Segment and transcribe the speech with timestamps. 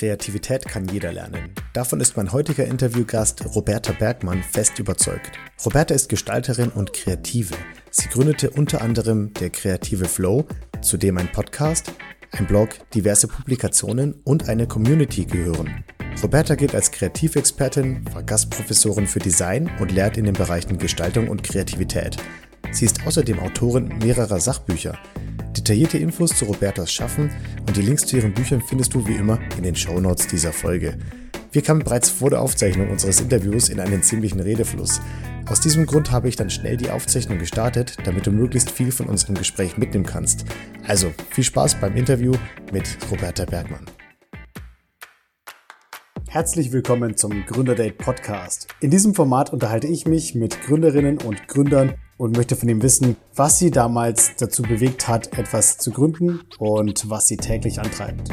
[0.00, 1.50] Kreativität kann jeder lernen.
[1.74, 5.32] Davon ist mein heutiger Interviewgast Roberta Bergmann fest überzeugt.
[5.62, 7.54] Roberta ist Gestalterin und Kreative.
[7.90, 10.46] Sie gründete unter anderem der Kreative Flow,
[10.80, 11.92] zu dem ein Podcast,
[12.30, 15.84] ein Blog, diverse Publikationen und eine Community gehören.
[16.22, 21.42] Roberta gilt als Kreativexpertin, war Gastprofessorin für Design und lehrt in den Bereichen Gestaltung und
[21.42, 22.16] Kreativität.
[22.72, 24.98] Sie ist außerdem Autorin mehrerer Sachbücher.
[25.56, 27.30] Detaillierte Infos zu Robertas Schaffen
[27.66, 30.96] und die Links zu ihren Büchern findest du wie immer in den Shownotes dieser Folge.
[31.50, 35.00] Wir kamen bereits vor der Aufzeichnung unseres Interviews in einen ziemlichen Redefluss.
[35.48, 39.06] Aus diesem Grund habe ich dann schnell die Aufzeichnung gestartet, damit du möglichst viel von
[39.06, 40.44] unserem Gespräch mitnehmen kannst.
[40.86, 42.32] Also viel Spaß beim Interview
[42.72, 43.86] mit Roberta Bergmann.
[46.28, 48.68] Herzlich willkommen zum Gründerdate Podcast.
[48.78, 53.16] In diesem Format unterhalte ich mich mit Gründerinnen und Gründern und möchte von ihm wissen,
[53.34, 58.28] was sie damals dazu bewegt hat, etwas zu gründen und was sie täglich antreibt.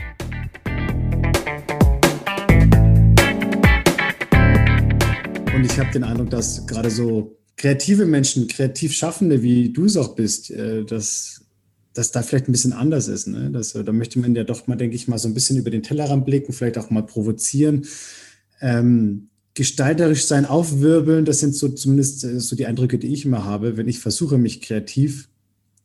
[5.56, 9.96] Und ich habe den Eindruck, dass gerade so kreative Menschen, kreativ Schaffende, wie du es
[9.96, 11.46] auch bist, äh, dass,
[11.94, 13.28] dass da vielleicht ein bisschen anders ist.
[13.28, 13.52] Ne?
[13.52, 15.82] Das, da möchte man ja doch mal, denke ich mal, so ein bisschen über den
[15.82, 17.86] Tellerrand blicken, vielleicht auch mal provozieren.
[18.60, 23.44] Ähm, gestalterisch sein, aufwirbeln, das sind so zumindest äh, so die Eindrücke, die ich immer
[23.44, 25.30] habe, wenn ich versuche, mich kreativ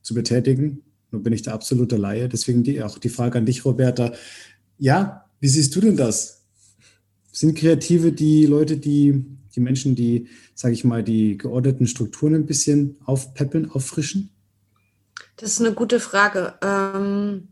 [0.02, 0.82] zu betätigen.
[1.10, 2.28] Nun bin ich der absolute Laie.
[2.28, 4.12] Deswegen die, auch die Frage an dich, Roberta.
[4.76, 6.42] Ja, wie siehst du denn das?
[7.32, 9.24] Sind Kreative die Leute, die,
[9.56, 14.32] die Menschen, die, sage ich mal, die geordneten Strukturen ein bisschen aufpeppeln, auffrischen?
[15.36, 16.54] Das ist eine gute Frage.
[16.62, 17.48] Ähm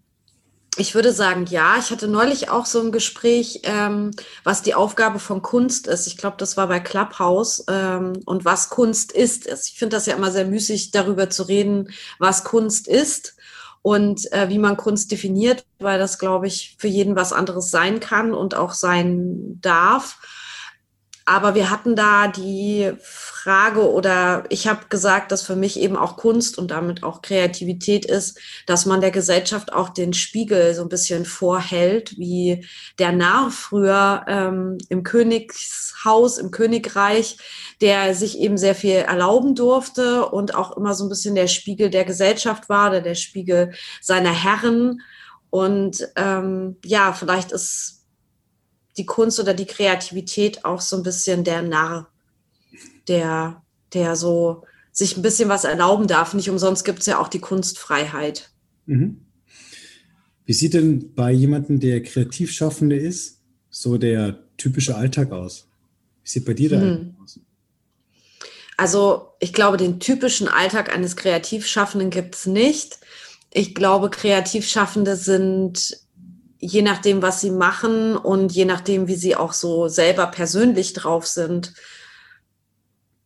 [0.80, 1.76] ich würde sagen, ja.
[1.78, 4.12] Ich hatte neulich auch so ein Gespräch, ähm,
[4.44, 6.06] was die Aufgabe von Kunst ist.
[6.06, 9.46] Ich glaube, das war bei Clubhouse ähm, und was Kunst ist.
[9.46, 13.36] Ich finde das ja immer sehr müßig, darüber zu reden, was Kunst ist
[13.82, 18.00] und äh, wie man Kunst definiert, weil das, glaube ich, für jeden was anderes sein
[18.00, 20.18] kann und auch sein darf.
[21.30, 26.16] Aber wir hatten da die Frage oder ich habe gesagt, dass für mich eben auch
[26.16, 30.88] Kunst und damit auch Kreativität ist, dass man der Gesellschaft auch den Spiegel so ein
[30.88, 32.66] bisschen vorhält, wie
[32.98, 37.36] der Narr früher ähm, im Königshaus, im Königreich,
[37.80, 41.90] der sich eben sehr viel erlauben durfte und auch immer so ein bisschen der Spiegel
[41.90, 45.00] der Gesellschaft war, der, der Spiegel seiner Herren.
[45.50, 47.99] Und ähm, ja, vielleicht ist
[48.96, 52.08] die Kunst oder die Kreativität auch so ein bisschen der Narr,
[53.08, 53.62] der,
[53.92, 56.34] der so sich ein bisschen was erlauben darf.
[56.34, 58.50] Nicht umsonst gibt es ja auch die Kunstfreiheit.
[58.86, 59.24] Mhm.
[60.44, 63.40] Wie sieht denn bei jemandem, der Kreativschaffende ist,
[63.70, 65.68] so der typische Alltag aus?
[66.24, 67.16] Wie sieht bei dir der mhm.
[67.22, 67.38] aus?
[68.76, 72.98] Also ich glaube, den typischen Alltag eines Kreativschaffenden gibt es nicht.
[73.52, 75.98] Ich glaube, Kreativschaffende sind
[76.60, 81.26] je nachdem, was sie machen und je nachdem, wie sie auch so selber persönlich drauf
[81.26, 81.72] sind,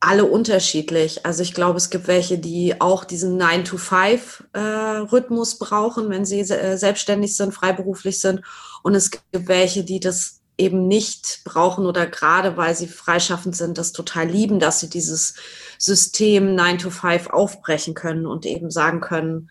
[0.01, 1.27] alle unterschiedlich.
[1.27, 6.77] Also ich glaube, es gibt welche, die auch diesen 9-to-5-Rhythmus äh, brauchen, wenn sie äh,
[6.77, 8.43] selbstständig sind, freiberuflich sind.
[8.83, 13.77] Und es gibt welche, die das eben nicht brauchen oder gerade weil sie freischaffend sind,
[13.77, 15.35] das total lieben, dass sie dieses
[15.79, 19.51] System 9 to 5 aufbrechen können und eben sagen können,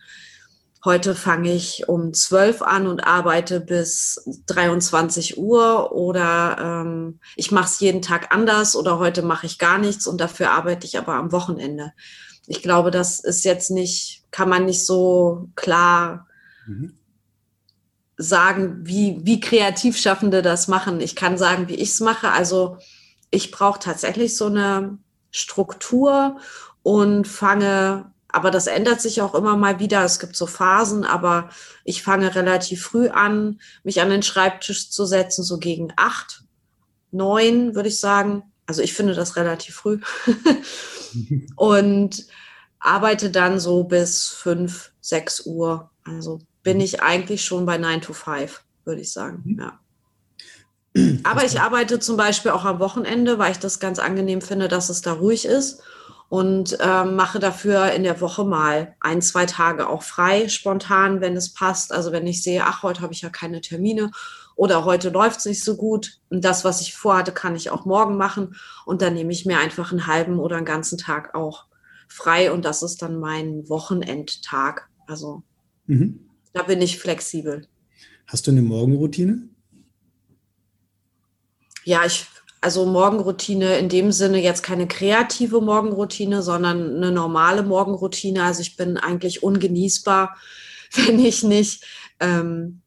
[0.84, 7.66] heute fange ich um 12 an und arbeite bis 23 Uhr oder ähm, ich mache
[7.66, 11.14] es jeden Tag anders oder heute mache ich gar nichts und dafür arbeite ich aber
[11.14, 11.92] am Wochenende.
[12.46, 16.26] Ich glaube, das ist jetzt nicht, kann man nicht so klar
[16.66, 16.92] mhm.
[18.18, 21.00] sagen, wie, wie Kreativschaffende das machen.
[21.00, 22.30] Ich kann sagen, wie ich es mache.
[22.30, 22.76] Also
[23.30, 24.98] ich brauche tatsächlich so eine
[25.30, 26.36] Struktur
[26.82, 30.04] und fange aber das ändert sich auch immer mal wieder.
[30.04, 31.50] Es gibt so Phasen, aber
[31.84, 36.42] ich fange relativ früh an, mich an den Schreibtisch zu setzen, so gegen acht,
[37.12, 38.42] neun, würde ich sagen.
[38.66, 40.00] Also ich finde das relativ früh.
[41.56, 42.26] und
[42.80, 45.92] arbeite dann so bis fünf, sechs Uhr.
[46.02, 49.42] Also bin ich eigentlich schon bei nine to five, würde ich sagen.
[49.44, 49.60] Mhm.
[49.60, 51.18] Ja.
[51.22, 54.88] Aber ich arbeite zum Beispiel auch am Wochenende, weil ich das ganz angenehm finde, dass
[54.88, 55.84] es da ruhig ist
[56.34, 61.36] und ähm, mache dafür in der Woche mal ein, zwei Tage auch frei, spontan, wenn
[61.36, 61.92] es passt.
[61.92, 64.10] Also wenn ich sehe, ach, heute habe ich ja keine Termine
[64.56, 67.84] oder heute läuft es nicht so gut und das, was ich vorhatte, kann ich auch
[67.84, 71.66] morgen machen und dann nehme ich mir einfach einen halben oder einen ganzen Tag auch
[72.08, 74.88] frei und das ist dann mein Wochenendtag.
[75.06, 75.44] Also
[75.86, 76.18] mhm.
[76.52, 77.68] da bin ich flexibel.
[78.26, 79.50] Hast du eine Morgenroutine?
[81.84, 82.26] Ja, ich
[82.64, 88.42] also Morgenroutine in dem Sinne jetzt keine kreative Morgenroutine, sondern eine normale Morgenroutine.
[88.42, 90.34] Also ich bin eigentlich ungenießbar,
[90.94, 91.84] wenn ich nicht
[92.20, 92.80] ähm,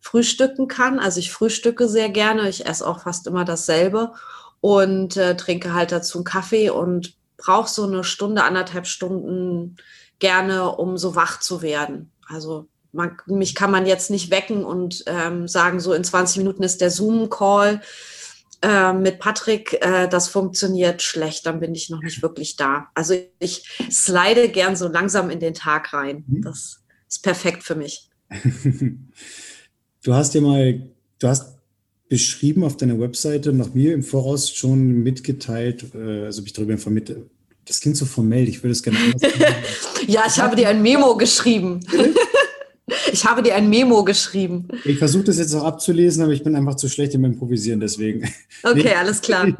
[0.00, 0.98] frühstücken kann.
[0.98, 2.50] Also ich frühstücke sehr gerne.
[2.50, 4.12] Ich esse auch fast immer dasselbe
[4.60, 9.76] und äh, trinke halt dazu einen Kaffee und brauche so eine Stunde, anderthalb Stunden
[10.18, 12.12] gerne, um so wach zu werden.
[12.28, 16.62] Also man, mich kann man jetzt nicht wecken und ähm, sagen, so in 20 Minuten
[16.62, 17.80] ist der Zoom-Call
[18.64, 19.74] äh, mit Patrick.
[19.80, 22.88] Äh, das funktioniert schlecht, dann bin ich noch nicht wirklich da.
[22.94, 26.24] Also ich slide gern so langsam in den Tag rein.
[26.26, 26.42] Mhm.
[26.42, 28.08] Das ist perfekt für mich.
[30.02, 30.82] Du hast dir mal,
[31.18, 31.54] du hast
[32.08, 37.14] beschrieben auf deiner Webseite noch mir im Voraus schon mitgeteilt, äh, also mich darüber informiert,
[37.64, 39.22] das klingt so formell, ich würde es gerne anders
[40.06, 41.80] Ja, ich habe dir ein Memo geschrieben.
[43.14, 44.66] Ich habe dir ein Memo geschrieben.
[44.84, 48.28] Ich versuche das jetzt auch abzulesen, aber ich bin einfach zu schlecht im Improvisieren, deswegen.
[48.64, 49.46] Okay, nee, alles klar.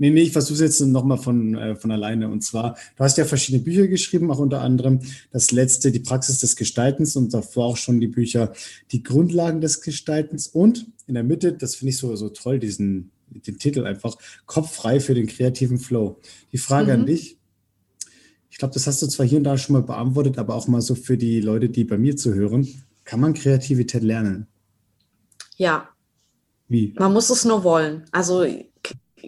[0.00, 2.28] Nee, nee, ich versuche es jetzt nochmal von, äh, von alleine.
[2.28, 5.00] Und zwar, du hast ja verschiedene Bücher geschrieben, auch unter anderem
[5.32, 8.52] das letzte, die Praxis des Gestaltens und davor auch schon die Bücher,
[8.92, 13.10] die Grundlagen des Gestaltens und in der Mitte, das finde ich so, so toll, diesen,
[13.28, 14.16] den Titel einfach,
[14.46, 16.20] Kopf frei für den kreativen Flow.
[16.52, 17.00] Die Frage mhm.
[17.00, 17.37] an dich,
[18.50, 20.80] ich glaube, das hast du zwar hier und da schon mal beantwortet, aber auch mal
[20.80, 22.66] so für die Leute, die bei mir zuhören.
[23.04, 24.46] Kann man Kreativität lernen?
[25.56, 25.88] Ja.
[26.68, 26.94] Wie?
[26.98, 28.04] Man muss es nur wollen.
[28.12, 28.46] Also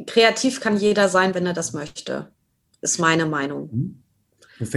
[0.06, 2.28] kreativ kann jeder sein, wenn er das möchte.
[2.80, 3.70] Ist meine Meinung.
[3.72, 4.02] Mhm.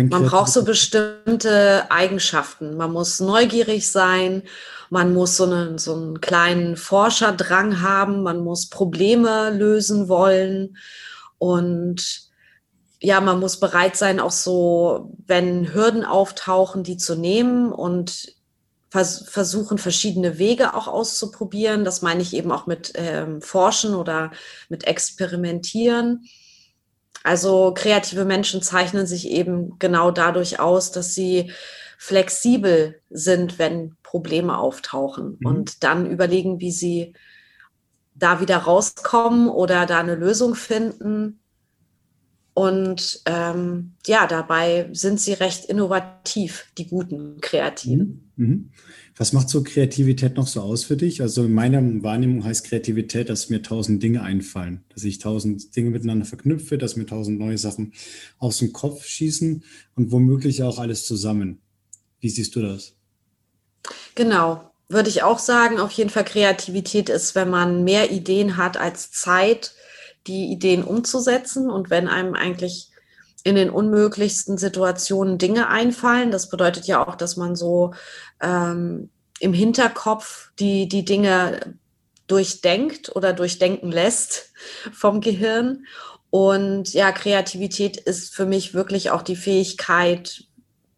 [0.09, 2.77] Man braucht so bestimmte Eigenschaften.
[2.77, 4.43] Man muss neugierig sein,
[4.89, 10.77] man muss so einen, so einen kleinen Forscherdrang haben, man muss Probleme lösen wollen
[11.37, 12.29] und
[13.03, 18.33] ja, man muss bereit sein, auch so, wenn Hürden auftauchen, die zu nehmen und
[18.89, 21.83] vers versuchen, verschiedene Wege auch auszuprobieren.
[21.83, 24.31] Das meine ich eben auch mit ähm, Forschen oder
[24.69, 26.29] mit Experimentieren.
[27.23, 31.51] Also kreative Menschen zeichnen sich eben genau dadurch aus, dass sie
[31.97, 35.45] flexibel sind, wenn Probleme auftauchen mhm.
[35.45, 37.13] und dann überlegen, wie sie
[38.15, 41.41] da wieder rauskommen oder da eine Lösung finden
[42.53, 48.31] und ähm, ja, dabei sind sie recht innovativ, die guten Kreativen.
[48.35, 48.47] Mhm.
[48.47, 48.71] mhm.
[49.15, 51.21] Was macht so Kreativität noch so aus für dich?
[51.21, 55.91] Also in meiner Wahrnehmung heißt Kreativität, dass mir tausend Dinge einfallen, dass ich tausend Dinge
[55.91, 57.93] miteinander verknüpfe, dass mir tausend neue Sachen
[58.39, 59.63] aus dem Kopf schießen
[59.95, 61.61] und womöglich auch alles zusammen.
[62.21, 62.95] Wie siehst du das?
[64.15, 65.79] Genau, würde ich auch sagen.
[65.79, 69.75] Auf jeden Fall Kreativität ist, wenn man mehr Ideen hat als Zeit
[70.27, 72.89] die Ideen umzusetzen und wenn einem eigentlich
[73.43, 76.31] in den unmöglichsten Situationen Dinge einfallen.
[76.31, 77.93] Das bedeutet ja auch, dass man so
[78.41, 79.09] ähm,
[79.39, 81.75] im Hinterkopf die, die Dinge
[82.27, 84.53] durchdenkt oder durchdenken lässt
[84.93, 85.85] vom Gehirn.
[86.29, 90.45] Und ja, Kreativität ist für mich wirklich auch die Fähigkeit,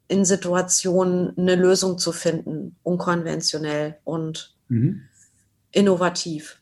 [0.08, 5.02] in Situationen eine Lösung zu finden, unkonventionell und mhm.
[5.72, 6.62] innovativ.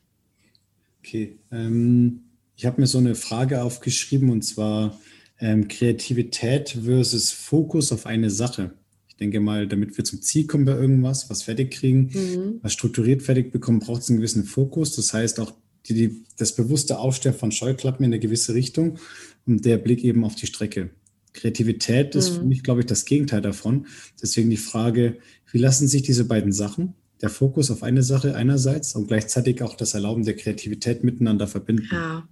[1.00, 1.38] Okay.
[1.52, 2.24] Ähm
[2.56, 4.98] ich habe mir so eine Frage aufgeschrieben und zwar
[5.40, 8.72] ähm, Kreativität versus Fokus auf eine Sache.
[9.08, 12.58] Ich denke mal, damit wir zum Ziel kommen bei irgendwas, was fertig kriegen, mhm.
[12.62, 14.96] was strukturiert fertig bekommen, braucht es einen gewissen Fokus.
[14.96, 15.52] Das heißt auch
[15.86, 18.98] die, die, das bewusste Aufstellen von Scheuklappen in eine gewisse Richtung
[19.46, 20.90] und der Blick eben auf die Strecke.
[21.32, 22.18] Kreativität mhm.
[22.18, 23.86] ist für mich, glaube ich, das Gegenteil davon.
[24.22, 25.18] Deswegen die Frage,
[25.50, 29.76] wie lassen sich diese beiden Sachen, der Fokus auf eine Sache einerseits und gleichzeitig auch
[29.76, 31.88] das Erlauben der Kreativität miteinander verbinden?
[31.92, 32.28] Ja.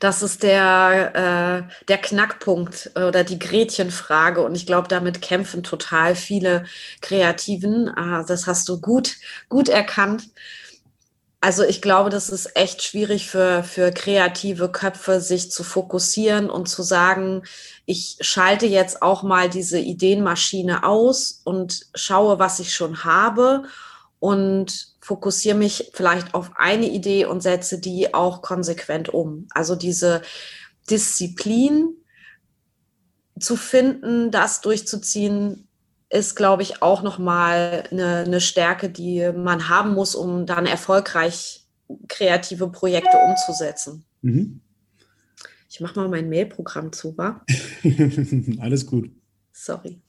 [0.00, 4.42] Das ist der, äh, der Knackpunkt oder die Gretchenfrage.
[4.42, 6.64] Und ich glaube, damit kämpfen total viele
[7.00, 7.88] Kreativen.
[7.88, 9.16] Ah, das hast du gut,
[9.48, 10.28] gut erkannt.
[11.40, 16.66] Also ich glaube, das ist echt schwierig für, für kreative Köpfe, sich zu fokussieren und
[16.68, 17.42] zu sagen,
[17.84, 23.64] ich schalte jetzt auch mal diese Ideenmaschine aus und schaue, was ich schon habe
[24.18, 29.46] und fokussiere mich vielleicht auf eine Idee und setze die auch konsequent um.
[29.50, 30.22] Also diese
[30.90, 31.94] Disziplin
[33.38, 35.68] zu finden, das durchzuziehen,
[36.10, 41.64] ist, glaube ich, auch nochmal eine, eine Stärke, die man haben muss, um dann erfolgreich
[42.08, 44.04] kreative Projekte umzusetzen.
[44.22, 44.60] Mhm.
[45.70, 47.44] Ich mache mal mein Mailprogramm zu, wa?
[48.60, 49.10] Alles gut.
[49.52, 50.00] Sorry.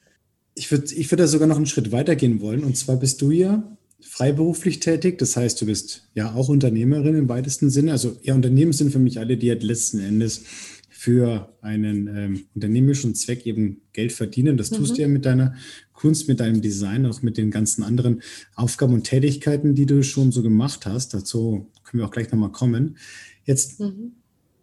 [0.55, 2.63] Ich würde ich würd da sogar noch einen Schritt weitergehen wollen.
[2.63, 3.77] Und zwar bist du ja
[4.07, 5.17] freiberuflich tätig.
[5.17, 7.91] Das heißt, du bist ja auch Unternehmerin im weitesten Sinne.
[7.91, 10.43] Also ja, Unternehmen sind für mich alle, die halt letzten Endes
[10.89, 14.57] für einen ähm, unternehmerischen Zweck eben Geld verdienen.
[14.57, 14.95] Das tust mhm.
[14.95, 15.55] du ja mit deiner
[15.93, 18.21] Kunst, mit deinem Design, auch mit den ganzen anderen
[18.55, 21.13] Aufgaben und Tätigkeiten, die du schon so gemacht hast.
[21.13, 22.97] Dazu können wir auch gleich nochmal kommen.
[23.45, 24.13] Jetzt mhm.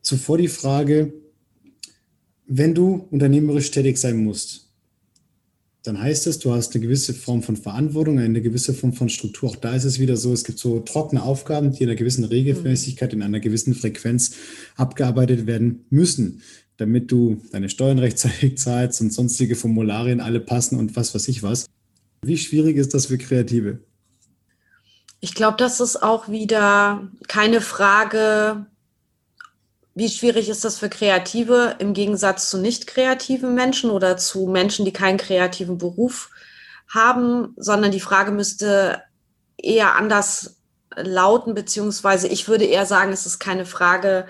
[0.03, 1.13] zuvor die Frage,
[2.47, 4.64] wenn du unternehmerisch tätig sein musst,
[5.85, 9.51] dann heißt es, du hast eine gewisse Form von Verantwortung, eine gewisse Form von Struktur.
[9.51, 12.25] Auch da ist es wieder so, es gibt so trockene Aufgaben, die in einer gewissen
[12.25, 14.35] Regelmäßigkeit, in einer gewissen Frequenz
[14.77, 16.41] abgearbeitet werden müssen,
[16.79, 21.43] damit du deine Steuern rechtzeitig zahlst und sonstige Formularien alle passen und was weiß ich
[21.43, 21.67] was.
[22.23, 23.81] Wie schwierig ist das für Kreative?
[25.21, 28.67] Ich glaube, das ist auch wieder keine Frage
[29.95, 34.85] wie schwierig ist das für Kreative im Gegensatz zu nicht kreativen Menschen oder zu Menschen,
[34.85, 36.31] die keinen kreativen Beruf
[36.93, 39.03] haben, sondern die Frage müsste
[39.57, 40.57] eher anders
[40.97, 44.27] lauten, beziehungsweise ich würde eher sagen, es ist keine Frage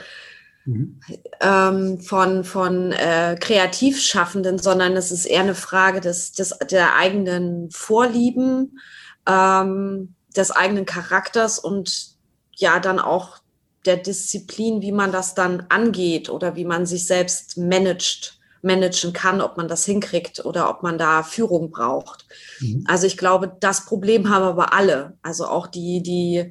[0.66, 1.00] mhm.
[1.40, 7.70] ähm, von, von äh, Kreativschaffenden, sondern es ist eher eine Frage des, des, der eigenen
[7.70, 8.78] Vorlieben,
[9.26, 12.14] ähm, des eigenen Charakters und
[12.56, 13.38] ja, dann auch
[13.86, 19.40] der Disziplin, wie man das dann angeht oder wie man sich selbst managt, managen kann,
[19.40, 22.26] ob man das hinkriegt oder ob man da Führung braucht.
[22.60, 22.84] Mhm.
[22.88, 25.18] Also ich glaube, das Problem haben aber alle.
[25.22, 26.50] Also auch die, die,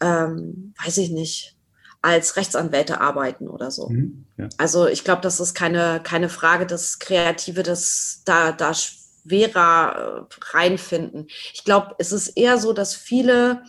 [0.00, 1.56] ähm, weiß ich nicht,
[2.02, 3.88] als Rechtsanwälte arbeiten oder so.
[3.88, 4.48] Mhm, ja.
[4.58, 10.56] Also ich glaube, das ist keine, keine Frage, dass Kreative das da, da schwerer äh,
[10.56, 11.26] reinfinden.
[11.52, 13.62] Ich glaube, es ist eher so, dass viele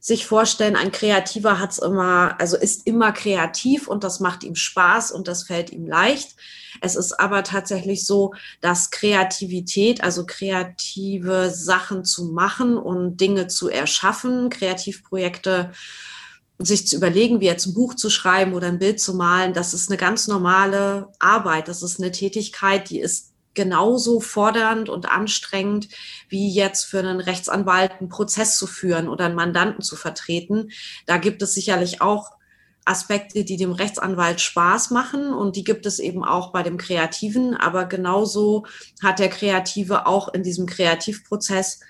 [0.00, 5.12] sich vorstellen, ein Kreativer hat's immer, also ist immer kreativ und das macht ihm Spaß
[5.12, 6.36] und das fällt ihm leicht.
[6.80, 13.68] Es ist aber tatsächlich so, dass Kreativität, also kreative Sachen zu machen und Dinge zu
[13.68, 15.72] erschaffen, Kreativprojekte
[16.58, 19.74] sich zu überlegen, wie jetzt ein Buch zu schreiben oder ein Bild zu malen, das
[19.74, 21.68] ist eine ganz normale Arbeit.
[21.68, 25.88] Das ist eine Tätigkeit, die ist genauso fordernd und anstrengend
[26.28, 30.70] wie jetzt für einen Rechtsanwalt einen Prozess zu führen oder einen Mandanten zu vertreten.
[31.06, 32.32] Da gibt es sicherlich auch
[32.84, 37.54] Aspekte, die dem Rechtsanwalt Spaß machen und die gibt es eben auch bei dem Kreativen.
[37.54, 38.66] Aber genauso
[39.02, 41.80] hat der Kreative auch in diesem Kreativprozess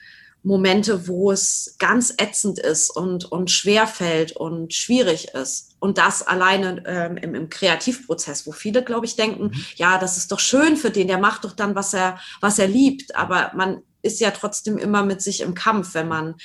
[0.42, 5.76] Momente, wo es ganz ätzend ist und, und schwer fällt und schwierig ist.
[5.78, 9.64] Und das alleine ähm, im, im Kreativprozess, wo viele, glaube ich, denken, mhm.
[9.76, 12.68] ja, das ist doch schön für den, der macht doch dann, was er, was er
[12.68, 13.14] liebt.
[13.16, 16.37] Aber man ist ja trotzdem immer mit sich im Kampf, wenn man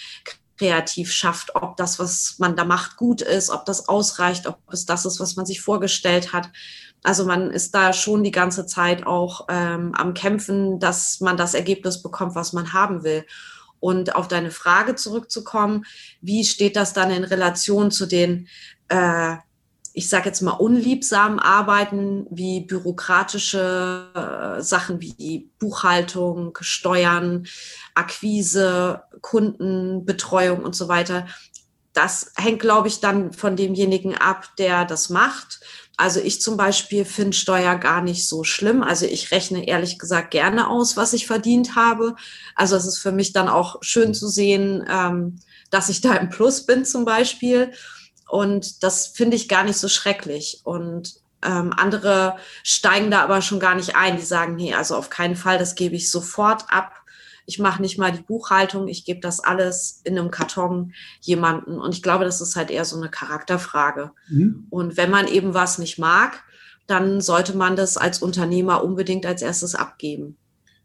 [0.57, 4.85] kreativ schafft, ob das, was man da macht, gut ist, ob das ausreicht, ob es
[4.85, 6.49] das ist, was man sich vorgestellt hat.
[7.03, 11.53] Also man ist da schon die ganze Zeit auch ähm, am Kämpfen, dass man das
[11.53, 13.25] Ergebnis bekommt, was man haben will.
[13.85, 15.85] Und auf deine Frage zurückzukommen,
[16.19, 18.47] wie steht das dann in Relation zu den,
[18.87, 19.35] äh,
[19.93, 27.45] ich sage jetzt mal, unliebsamen Arbeiten wie bürokratische äh, Sachen wie Buchhaltung, Steuern,
[27.93, 31.27] Akquise, Kundenbetreuung und so weiter.
[31.93, 35.59] Das hängt, glaube ich, dann von demjenigen ab, der das macht.
[35.97, 38.83] Also ich zum Beispiel finde Steuer gar nicht so schlimm.
[38.83, 42.15] Also ich rechne ehrlich gesagt gerne aus, was ich verdient habe.
[42.55, 46.29] Also es ist für mich dann auch schön zu sehen, ähm, dass ich da im
[46.29, 47.71] Plus bin zum Beispiel.
[48.27, 50.61] Und das finde ich gar nicht so schrecklich.
[50.63, 54.17] Und ähm, andere steigen da aber schon gar nicht ein.
[54.17, 57.04] Die sagen, nee, also auf keinen Fall, das gebe ich sofort ab
[57.45, 61.79] ich mache nicht mal die Buchhaltung, ich gebe das alles in einem Karton jemanden.
[61.79, 64.11] Und ich glaube, das ist halt eher so eine Charakterfrage.
[64.29, 64.67] Mhm.
[64.69, 66.43] Und wenn man eben was nicht mag,
[66.87, 70.37] dann sollte man das als Unternehmer unbedingt als erstes abgeben.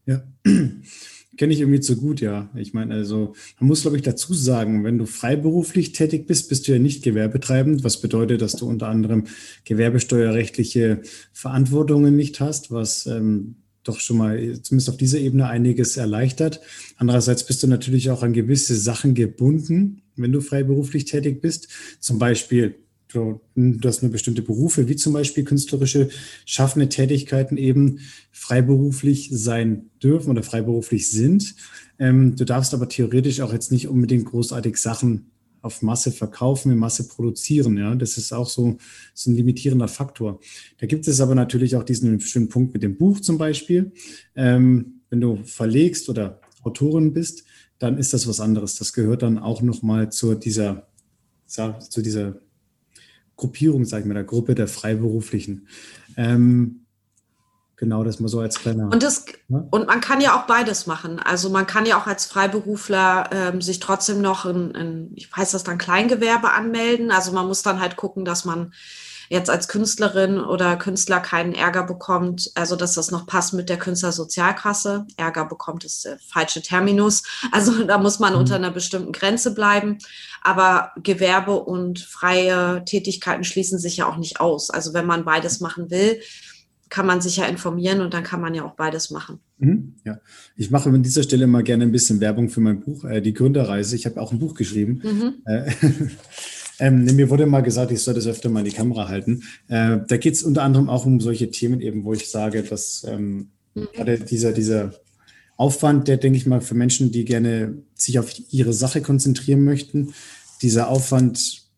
[0.06, 0.22] Ja,
[1.36, 2.50] kenne ich irgendwie zu gut, ja.
[2.54, 6.68] Ich meine, also man muss, glaube ich, dazu sagen, wenn du freiberuflich tätig bist, bist
[6.68, 9.24] du ja nicht gewerbetreibend, was bedeutet, dass du unter anderem
[9.64, 11.02] gewerbesteuerrechtliche
[11.32, 16.60] Verantwortungen nicht hast, was ähm, doch schon mal zumindest auf dieser Ebene einiges erleichtert.
[16.96, 21.68] Andererseits bist du natürlich auch an gewisse Sachen gebunden, wenn du freiberuflich tätig bist.
[21.98, 22.76] Zum Beispiel,
[23.08, 26.10] du, du hast nur bestimmte Berufe, wie zum Beispiel künstlerische
[26.44, 28.00] schaffende Tätigkeiten eben
[28.32, 31.54] freiberuflich sein dürfen oder freiberuflich sind.
[31.98, 35.30] Ähm, du darfst aber theoretisch auch jetzt nicht unbedingt großartig Sachen
[35.62, 37.76] auf Masse verkaufen, in Masse produzieren.
[37.76, 38.78] Ja, das ist auch so,
[39.14, 40.40] so ein limitierender Faktor.
[40.78, 43.92] Da gibt es aber natürlich auch diesen schönen Punkt mit dem Buch zum Beispiel.
[44.34, 47.44] Ähm, wenn du verlegst oder Autorin bist,
[47.78, 48.76] dann ist das was anderes.
[48.76, 50.88] Das gehört dann auch nochmal zu dieser,
[51.46, 52.40] zu dieser
[53.36, 55.66] Gruppierung, sag ich mal, der Gruppe der Freiberuflichen.
[56.16, 56.79] Ähm,
[57.80, 58.90] Genau, das mal so als kleiner.
[58.92, 59.66] Und, das, ne?
[59.70, 61.18] und man kann ja auch beides machen.
[61.18, 65.52] Also man kann ja auch als Freiberufler ähm, sich trotzdem noch ein, ein, ich weiß
[65.52, 67.10] das dann, Kleingewerbe anmelden.
[67.10, 68.74] Also man muss dann halt gucken, dass man
[69.30, 73.78] jetzt als Künstlerin oder Künstler keinen Ärger bekommt, also dass das noch passt mit der
[73.78, 75.06] Künstlersozialkasse.
[75.16, 77.22] Ärger bekommt ist der falsche Terminus.
[77.52, 78.40] Also da muss man mhm.
[78.40, 79.96] unter einer bestimmten Grenze bleiben.
[80.42, 84.68] Aber Gewerbe und freie Tätigkeiten schließen sich ja auch nicht aus.
[84.68, 86.20] Also wenn man beides machen will,
[86.90, 89.38] kann man sich ja informieren und dann kann man ja auch beides machen.
[89.58, 90.18] Mhm, ja,
[90.56, 93.32] ich mache an dieser Stelle mal gerne ein bisschen Werbung für mein Buch, äh, Die
[93.32, 93.94] Gründerreise.
[93.94, 95.00] Ich habe auch ein Buch geschrieben.
[95.02, 95.34] Mhm.
[95.46, 95.70] Äh,
[96.80, 99.44] ähm, mir wurde mal gesagt, ich soll das öfter mal in die Kamera halten.
[99.68, 103.06] Äh, da geht es unter anderem auch um solche Themen eben, wo ich sage, dass
[103.08, 103.86] ähm, mhm.
[104.28, 104.92] dieser, dieser
[105.56, 110.12] Aufwand, der, denke ich mal, für Menschen, die gerne sich auf ihre Sache konzentrieren möchten,
[110.62, 111.69] dieser Aufwand,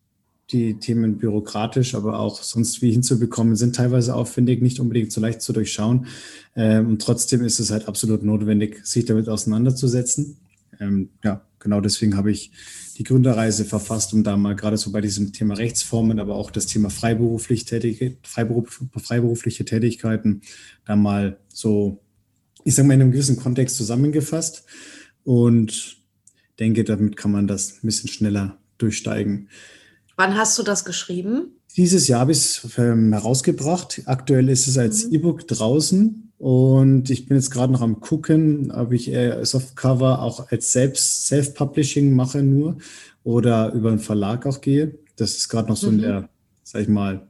[0.53, 5.43] die Themen bürokratisch, aber auch sonst wie hinzubekommen, sind teilweise aufwendig, nicht unbedingt so leicht
[5.43, 6.07] zu durchschauen.
[6.55, 10.39] Ähm, und trotzdem ist es halt absolut notwendig, sich damit auseinanderzusetzen.
[10.81, 12.53] Ähm, ja, genau deswegen habe ich
[12.99, 16.67] die Gründerreise verfasst, um da mal gerade so bei diesem Thema Rechtsformen, aber auch das
[16.67, 20.43] Thema freiberuflich tätige, freiberuf, freiberufliche Tätigkeiten
[20.85, 22.03] da mal so
[22.65, 24.65] ich sage mal, in einem gewissen Kontext zusammengefasst
[25.25, 25.97] und
[26.59, 29.49] denke, damit kann man das ein bisschen schneller durchsteigen.
[30.23, 31.57] Wann hast du das geschrieben?
[31.77, 34.03] Dieses Jahr habe ich es ähm, herausgebracht.
[34.05, 35.15] Aktuell ist es als mhm.
[35.15, 40.49] E-Book draußen und ich bin jetzt gerade noch am gucken, ob ich äh, Softcover auch
[40.53, 42.77] als selbst Self-Publishing mache nur
[43.25, 44.97] oder über einen Verlag auch gehe.
[45.17, 45.95] Das ist gerade noch so mhm.
[45.95, 46.29] in der,
[46.63, 47.27] sag ich mal,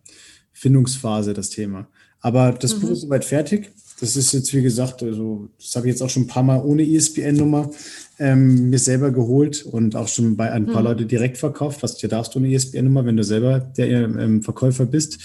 [0.52, 1.88] Findungsphase das Thema.
[2.20, 2.80] Aber das mhm.
[2.80, 3.72] Buch ist soweit fertig.
[4.00, 6.61] Das ist jetzt, wie gesagt, also das habe ich jetzt auch schon ein paar Mal
[6.61, 7.70] ohne ISBN-Nummer
[8.18, 10.88] ähm, mir selber geholt und auch schon bei ein paar mhm.
[10.88, 15.18] Leute direkt verkauft, was du darfst ohne ISBN-Nummer, wenn du selber der ähm, Verkäufer bist.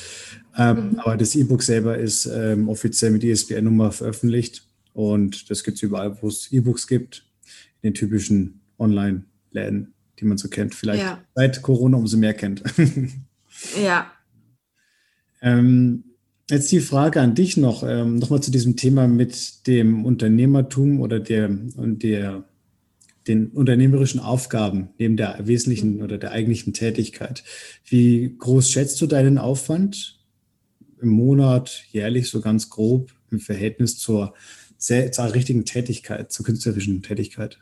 [0.57, 0.99] Ähm, mhm.
[0.99, 6.19] Aber das E-Book selber ist ähm, offiziell mit ISBN-Nummer veröffentlicht und das gibt es überall,
[6.21, 7.23] wo es E-Books gibt,
[7.81, 10.73] in den typischen Online-Läden, die man so kennt.
[10.73, 11.21] Vielleicht ja.
[11.35, 12.63] seit Corona umso mehr kennt.
[13.83, 14.11] ja.
[15.39, 16.03] Ähm,
[16.49, 21.19] Jetzt die Frage an dich noch, ähm, nochmal zu diesem Thema mit dem Unternehmertum oder
[21.19, 22.45] der, und der,
[23.27, 27.43] den unternehmerischen Aufgaben neben der wesentlichen oder der eigentlichen Tätigkeit.
[27.83, 30.19] Wie groß schätzt du deinen Aufwand
[31.01, 34.33] im Monat, jährlich, so ganz grob im Verhältnis zur,
[34.77, 37.59] zur richtigen Tätigkeit, zur künstlerischen Tätigkeit?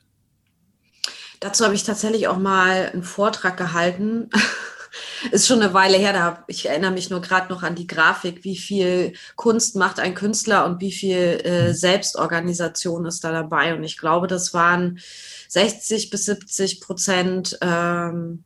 [1.40, 4.30] Dazu habe ich tatsächlich auch mal einen Vortrag gehalten
[5.32, 6.14] ist schon eine Weile her.
[6.14, 10.16] Da ich erinnere mich nur gerade noch an die Grafik, wie viel Kunst macht ein
[10.16, 11.74] Künstler und wie viel äh.
[11.74, 13.74] Selbstorganisation ist da dabei.
[13.74, 15.00] Und ich glaube, das waren
[15.50, 18.44] 60 bis 70 Prozent ähm,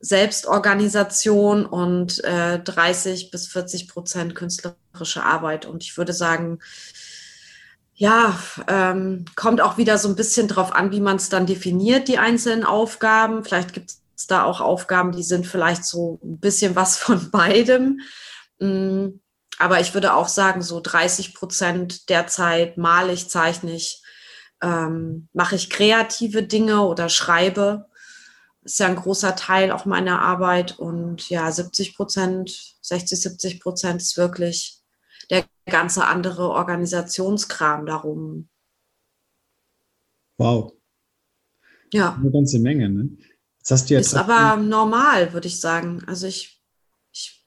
[0.00, 5.66] Selbstorganisation und äh, 30 bis 40 Prozent künstlerische Arbeit.
[5.66, 6.58] Und ich würde sagen,
[7.94, 8.38] ja,
[8.68, 12.18] ähm, kommt auch wieder so ein bisschen drauf an, wie man es dann definiert, die
[12.18, 13.44] einzelnen Aufgaben.
[13.44, 17.30] Vielleicht gibt es es da auch Aufgaben, die sind vielleicht so ein bisschen was von
[17.32, 18.00] beidem.
[18.58, 19.20] Mm,
[19.58, 24.02] aber ich würde auch sagen, so 30 Prozent der Zeit male ich, zeichne ich,
[24.62, 27.86] ähm, mache ich kreative Dinge oder schreibe.
[28.62, 30.78] Ist ja ein großer Teil auch meiner Arbeit.
[30.78, 34.80] Und ja, 70 Prozent, 60, 70 Prozent ist wirklich
[35.30, 38.48] der ganze andere Organisationskram darum.
[40.36, 40.72] Wow.
[41.92, 42.14] Ja.
[42.14, 43.16] Eine ganze Menge, ne?
[43.64, 46.02] Das hast du jetzt ist aber normal, würde ich sagen.
[46.06, 46.62] Also ich,
[47.12, 47.44] ich,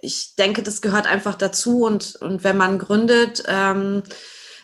[0.00, 4.04] ich denke, das gehört einfach dazu und, und wenn man gründet, ähm,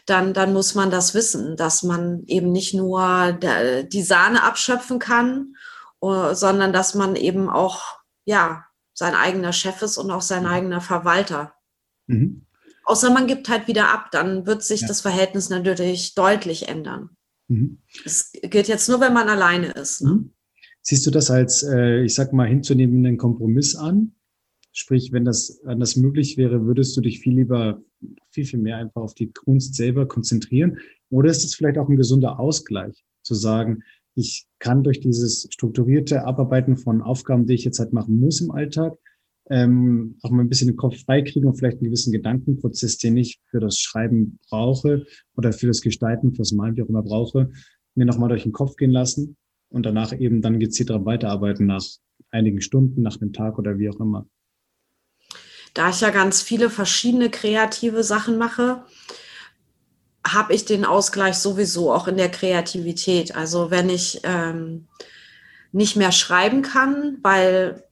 [0.06, 5.00] dann, dann muss man das wissen, dass man eben nicht nur der, die Sahne abschöpfen
[5.00, 5.56] kann,
[6.00, 7.82] uh, sondern dass man eben auch,
[8.24, 10.48] ja, sein eigener Chef ist und auch sein mhm.
[10.48, 11.54] eigener Verwalter.
[12.06, 12.46] Mhm.
[12.84, 14.86] Außer man gibt halt wieder ab, dann wird sich ja.
[14.86, 17.10] das Verhältnis natürlich deutlich ändern.
[17.48, 17.82] Mhm.
[18.04, 20.02] Das gilt jetzt nur, wenn man alleine ist.
[20.02, 20.30] Ne?
[20.88, 24.12] Siehst du das als, äh, ich sag mal, hinzunehmenden Kompromiss an?
[24.70, 27.82] Sprich, wenn das anders möglich wäre, würdest du dich viel lieber,
[28.30, 30.78] viel, viel mehr einfach auf die Kunst selber konzentrieren?
[31.10, 33.82] Oder ist es vielleicht auch ein gesunder Ausgleich, zu sagen,
[34.14, 38.52] ich kann durch dieses strukturierte Abarbeiten von Aufgaben, die ich jetzt halt machen muss im
[38.52, 38.96] Alltag,
[39.50, 43.40] ähm, auch mal ein bisschen den Kopf freikriegen und vielleicht einen gewissen Gedankenprozess, den ich
[43.50, 45.04] für das Schreiben brauche
[45.36, 47.50] oder für das Gestalten, fürs Malen, wie auch immer brauche,
[47.96, 49.36] mir nochmal durch den Kopf gehen lassen
[49.76, 51.84] und danach eben dann gezielt daran weiterarbeiten nach
[52.30, 54.26] einigen Stunden, nach einem Tag oder wie auch immer.
[55.74, 58.84] Da ich ja ganz viele verschiedene kreative Sachen mache,
[60.26, 63.36] habe ich den Ausgleich sowieso auch in der Kreativität.
[63.36, 64.88] Also wenn ich ähm,
[65.72, 67.84] nicht mehr schreiben kann, weil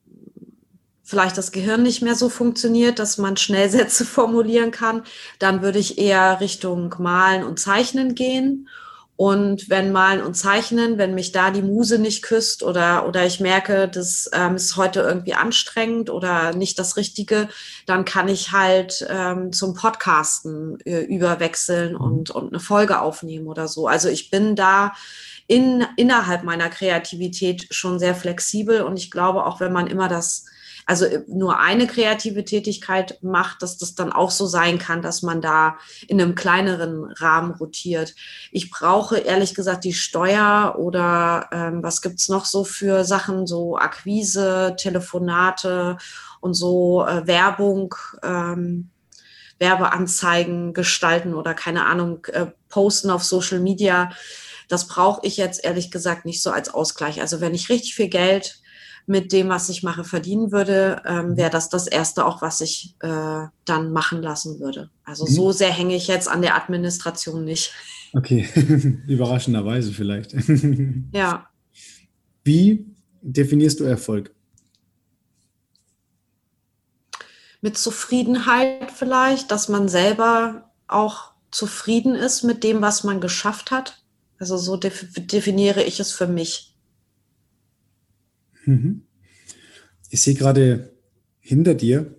[1.02, 5.02] vielleicht das Gehirn nicht mehr so funktioniert, dass man schnell Sätze formulieren kann,
[5.38, 8.68] dann würde ich eher Richtung Malen und Zeichnen gehen
[9.16, 13.38] und wenn Malen und Zeichnen, wenn mich da die Muse nicht küsst oder, oder ich
[13.38, 17.48] merke, das ähm, ist heute irgendwie anstrengend oder nicht das Richtige,
[17.86, 22.00] dann kann ich halt ähm, zum Podcasten äh, überwechseln mhm.
[22.00, 23.86] und, und eine Folge aufnehmen oder so.
[23.86, 24.92] Also ich bin da
[25.46, 30.46] in, innerhalb meiner Kreativität schon sehr flexibel und ich glaube auch, wenn man immer das
[30.86, 35.22] also äh, nur eine kreative Tätigkeit macht, dass das dann auch so sein kann, dass
[35.22, 38.14] man da in einem kleineren Rahmen rotiert.
[38.50, 43.76] Ich brauche ehrlich gesagt die Steuer oder ähm, was gibt's noch so für Sachen, so
[43.76, 45.96] Akquise, Telefonate
[46.40, 47.94] und so äh, Werbung.
[48.22, 48.90] Ähm,
[49.60, 54.10] Werbeanzeigen gestalten oder keine Ahnung, äh, posten auf Social Media.
[54.68, 57.20] Das brauche ich jetzt ehrlich gesagt nicht so als Ausgleich.
[57.20, 58.60] Also wenn ich richtig viel Geld
[59.06, 61.36] mit dem, was ich mache, verdienen würde, ähm, mhm.
[61.36, 64.90] wäre das das Erste auch, was ich äh, dann machen lassen würde.
[65.04, 65.30] Also mhm.
[65.30, 67.72] so sehr hänge ich jetzt an der Administration nicht.
[68.14, 68.48] Okay,
[69.06, 70.34] überraschenderweise vielleicht.
[71.12, 71.48] ja.
[72.44, 72.86] Wie
[73.22, 74.34] definierst du Erfolg?
[77.60, 84.02] Mit Zufriedenheit vielleicht, dass man selber auch zufrieden ist mit dem, was man geschafft hat.
[84.38, 86.73] Also so definiere ich es für mich.
[88.66, 89.02] Mhm.
[90.10, 90.92] Ich sehe gerade
[91.40, 92.14] hinter dir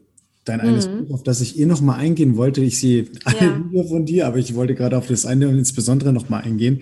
[0.45, 1.07] dein eines mhm.
[1.07, 2.61] Buch, auf das ich eh noch mal eingehen wollte.
[2.61, 3.57] Ich sehe alle ja.
[3.57, 6.81] Bücher von dir, aber ich wollte gerade auf das eine und insbesondere noch mal eingehen.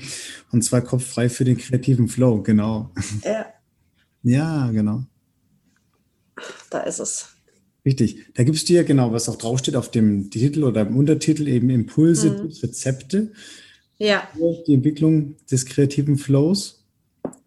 [0.52, 2.92] Und zwar Kopf frei für den kreativen Flow, genau.
[3.24, 3.48] Ja.
[4.26, 5.04] Ja, genau.
[6.70, 7.28] Da ist es.
[7.86, 8.34] Richtig.
[8.36, 11.70] Da gibst du ja genau, was auch draufsteht auf dem Titel oder im Untertitel, eben
[11.70, 12.52] Impulse, mhm.
[12.62, 13.34] Rezepte.
[13.98, 14.26] Ja.
[14.34, 16.83] Für die Entwicklung des kreativen Flows.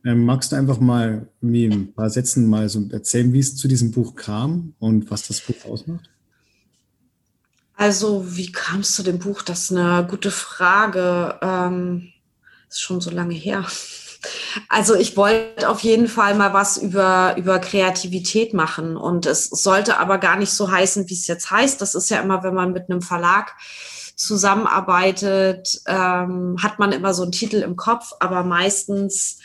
[0.07, 3.67] Ähm, magst du einfach mal wie ein paar Sätzen mal so erzählen, wie es zu
[3.67, 6.09] diesem Buch kam und was das Buch ausmacht?
[7.75, 9.43] Also, wie kam es zu dem Buch?
[9.43, 11.41] Das ist eine gute Frage.
[11.43, 12.13] Ähm,
[12.69, 13.67] ist schon so lange her.
[14.69, 18.97] Also ich wollte auf jeden Fall mal was über, über Kreativität machen.
[18.97, 21.81] Und es sollte aber gar nicht so heißen, wie es jetzt heißt.
[21.81, 23.55] Das ist ja immer, wenn man mit einem Verlag
[24.17, 29.39] zusammenarbeitet, ähm, hat man immer so einen Titel im Kopf, aber meistens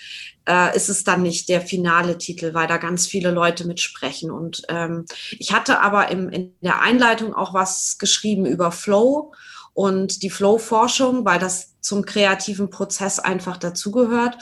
[0.48, 4.32] äh, ist es dann nicht der finale Titel, weil da ganz viele Leute mitsprechen.
[4.32, 5.06] Und ähm,
[5.38, 9.34] ich hatte aber im, in der Einleitung auch was geschrieben über Flow
[9.74, 14.38] und die Flow-Forschung, weil das zum kreativen Prozess einfach dazugehört.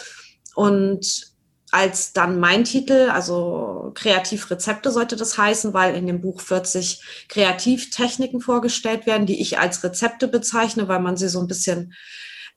[0.55, 1.29] Und
[1.71, 8.41] als dann mein Titel, also Kreativrezepte sollte das heißen, weil in dem Buch 40 Kreativtechniken
[8.41, 11.93] vorgestellt werden, die ich als Rezepte bezeichne, weil man sie so ein bisschen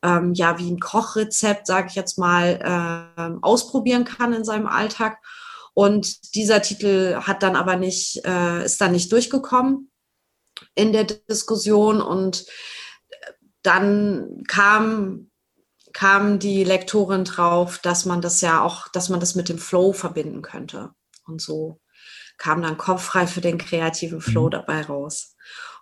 [0.02, 5.18] ähm, ja wie ein Kochrezept, sage ich jetzt mal, äh, ausprobieren kann in seinem Alltag.
[5.74, 9.90] Und dieser Titel hat dann aber nicht, äh, ist dann nicht durchgekommen
[10.74, 12.44] in der Diskussion und
[13.62, 15.30] dann kam
[15.92, 19.92] kam die Lektorin drauf, dass man das ja auch, dass man das mit dem Flow
[19.92, 20.90] verbinden könnte.
[21.26, 21.80] Und so
[22.38, 24.50] kam dann kopffrei für den kreativen Flow mhm.
[24.50, 25.36] dabei raus.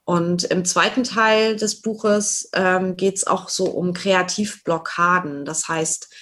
[0.04, 5.44] Und im zweiten Teil des Buches ähm, geht es auch so um Kreativblockaden.
[5.44, 6.12] Das heißt,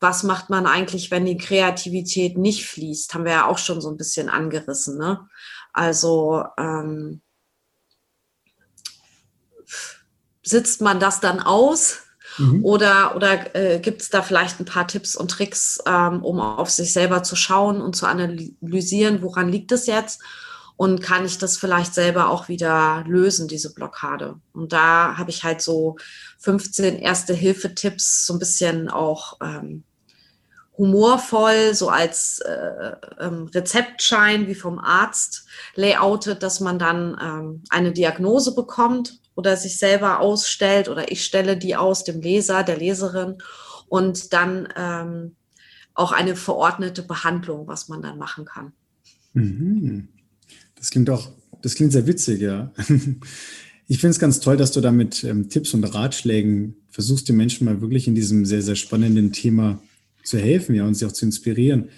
[0.00, 3.14] was macht man eigentlich, wenn die Kreativität nicht fließt?
[3.14, 4.98] Haben wir ja auch schon so ein bisschen angerissen.
[4.98, 5.26] Ne?
[5.72, 7.22] Also ähm,
[10.42, 12.00] sitzt man das dann aus?
[12.38, 12.64] Mhm.
[12.64, 16.68] Oder, oder äh, gibt es da vielleicht ein paar Tipps und Tricks, ähm, um auf
[16.68, 20.20] sich selber zu schauen und zu analysieren, woran liegt es jetzt?
[20.76, 24.40] Und kann ich das vielleicht selber auch wieder lösen, diese Blockade.
[24.52, 25.96] Und da habe ich halt so
[26.38, 29.84] 15 erste Hilfetipps, so ein bisschen auch ähm,
[30.76, 37.92] humorvoll, so als äh, ähm, Rezeptschein wie vom Arzt layoutet, dass man dann ähm, eine
[37.92, 43.38] Diagnose bekommt oder sich selber ausstellt oder ich stelle die aus dem Leser, der Leserin
[43.88, 45.36] und dann ähm,
[45.94, 48.72] auch eine verordnete Behandlung, was man dann machen kann.
[49.34, 50.08] Mhm.
[50.84, 51.30] Das klingt auch,
[51.62, 52.70] das klingt sehr witzig, ja.
[53.86, 57.36] Ich finde es ganz toll, dass du da mit ähm, Tipps und Ratschlägen versuchst, den
[57.36, 59.78] Menschen mal wirklich in diesem sehr, sehr spannenden Thema
[60.22, 61.88] zu helfen, ja, und sie auch zu inspirieren.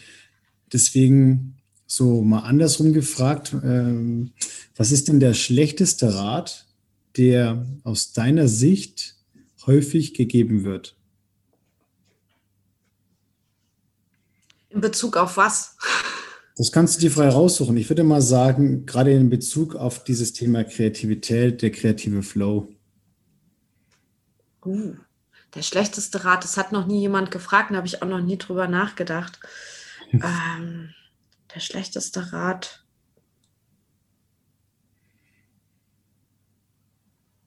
[0.72, 4.30] Deswegen so mal andersrum gefragt, ähm,
[4.76, 6.66] was ist denn der schlechteste Rat,
[7.16, 9.16] der aus deiner Sicht
[9.66, 10.96] häufig gegeben wird?
[14.70, 15.76] In Bezug auf was?
[16.56, 17.76] Das kannst du dir frei raussuchen.
[17.76, 22.68] Ich würde mal sagen, gerade in Bezug auf dieses Thema Kreativität, der kreative Flow.
[24.64, 24.94] Uh,
[25.54, 28.38] der schlechteste Rat, das hat noch nie jemand gefragt, da habe ich auch noch nie
[28.38, 29.38] drüber nachgedacht.
[30.12, 30.94] ähm,
[31.54, 32.84] der schlechteste Rat.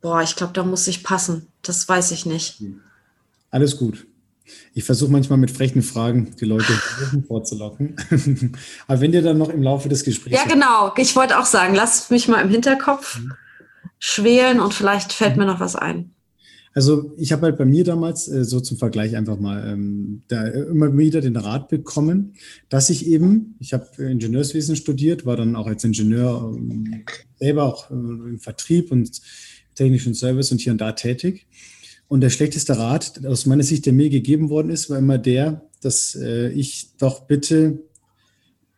[0.02, 1.48] Boah, ich glaube, da muss ich passen.
[1.63, 2.62] Das weiß ich nicht.
[3.50, 4.06] Alles gut.
[4.74, 6.72] Ich versuche manchmal mit frechen Fragen die Leute
[7.28, 7.96] vorzulocken.
[8.88, 10.36] Aber wenn dir dann noch im Laufe des Gesprächs.
[10.36, 10.94] Ja, genau.
[10.98, 13.34] Ich wollte auch sagen, lass mich mal im Hinterkopf mhm.
[14.00, 16.12] schwelen und vielleicht fällt mir noch was ein.
[16.74, 20.48] Also ich habe halt bei mir damals, äh, so zum Vergleich einfach mal, ähm, da
[20.48, 22.34] immer wieder den Rat bekommen,
[22.70, 27.04] dass ich eben, ich habe Ingenieurswesen studiert, war dann auch als Ingenieur ähm,
[27.40, 29.20] selber auch äh, im Vertrieb und
[29.76, 31.48] technischen Service und hier und da tätig.
[32.10, 35.62] Und der schlechteste Rat aus meiner Sicht, der mir gegeben worden ist, war immer der,
[35.82, 37.84] dass äh, ich doch bitte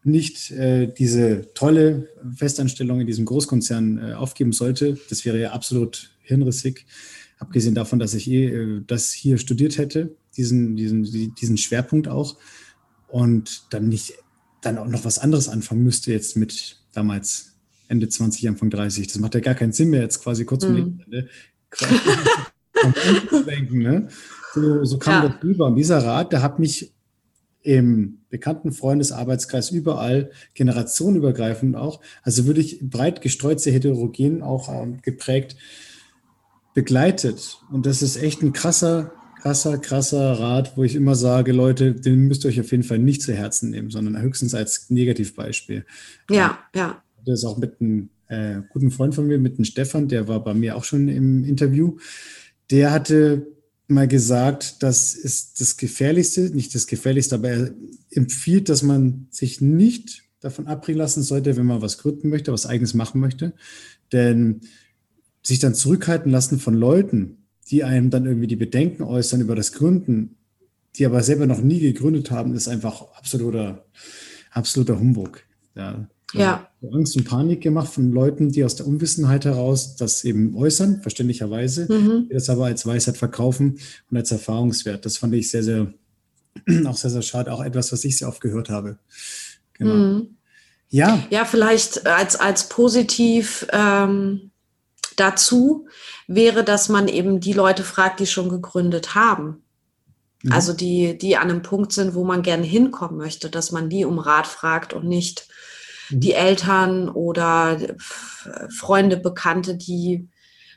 [0.04, 4.98] nicht äh, diese tolle Festanstellung in diesem Großkonzern äh, aufgeben sollte.
[5.10, 6.86] Das wäre ja absolut hirnrissig,
[7.39, 12.38] abgesehen davon, dass ich eh äh, das hier studiert hätte, diesen, diesen, diesen Schwerpunkt auch.
[13.08, 14.13] Und dann nicht
[14.62, 17.54] dann auch noch was anderes anfangen müsste jetzt mit damals
[17.88, 19.08] Ende 20, Anfang 30.
[19.08, 20.76] Das macht ja gar keinen Sinn mehr, jetzt quasi kurz mhm.
[20.76, 21.30] Lebensende.
[23.48, 24.08] denken, ne?
[24.54, 25.30] So, so kam ja.
[25.30, 25.67] das rüber.
[25.67, 26.91] Und dieser Rat, der hat mich
[27.63, 35.56] im bekannten Freundesarbeitskreis überall, generationenübergreifend auch, also wirklich breit gestreut, sehr heterogen auch ähm, geprägt,
[36.74, 37.60] begleitet.
[37.72, 42.28] Und das ist echt ein krasser, krasser, krasser Rat, wo ich immer sage, Leute, den
[42.28, 45.86] müsst ihr euch auf jeden Fall nicht zu Herzen nehmen, sondern höchstens als Negativbeispiel.
[46.30, 47.04] Ja, ja.
[47.26, 50.44] Das ist auch mit einem äh, guten Freund von mir, mit dem Stefan, der war
[50.44, 51.98] bei mir auch schon im Interview.
[52.72, 53.48] Der hatte
[53.88, 57.72] mal gesagt, das ist das Gefährlichste, nicht das Gefährlichste, aber er
[58.10, 62.66] empfiehlt, dass man sich nicht davon abbringen lassen sollte, wenn man was gründen möchte, was
[62.66, 63.54] eigenes machen möchte.
[64.12, 64.62] Denn
[65.44, 69.72] sich dann zurückhalten lassen von Leuten, die einem dann irgendwie die Bedenken äußern über das
[69.74, 70.38] Gründen,
[70.96, 73.86] die aber selber noch nie gegründet haben, ist einfach absoluter,
[74.52, 75.44] absoluter Humbug.
[75.76, 76.71] Ja, ja.
[76.91, 81.91] Angst und Panik gemacht von Leuten, die aus der Unwissenheit heraus das eben äußern, verständlicherweise,
[81.91, 82.28] mhm.
[82.28, 85.06] die das aber als Weisheit verkaufen und als Erfahrungswert.
[85.06, 85.94] Das fand ich sehr, sehr,
[86.86, 87.52] auch sehr, sehr schade.
[87.52, 88.98] Auch etwas, was ich sehr oft gehört habe.
[89.74, 89.94] Genau.
[89.94, 90.38] Mhm.
[90.89, 91.24] Ja.
[91.30, 94.52] Ja, vielleicht als, als positiv ähm,
[95.15, 95.88] dazu
[96.28, 99.63] wäre, dass man eben die Leute fragt, die schon gegründet haben.
[100.41, 100.52] Mhm.
[100.52, 104.04] Also die, die an einem Punkt sind, wo man gerne hinkommen möchte, dass man die
[104.04, 105.48] um Rat fragt und nicht
[106.12, 107.78] die Eltern oder
[108.69, 110.30] Freunde, Bekannte, die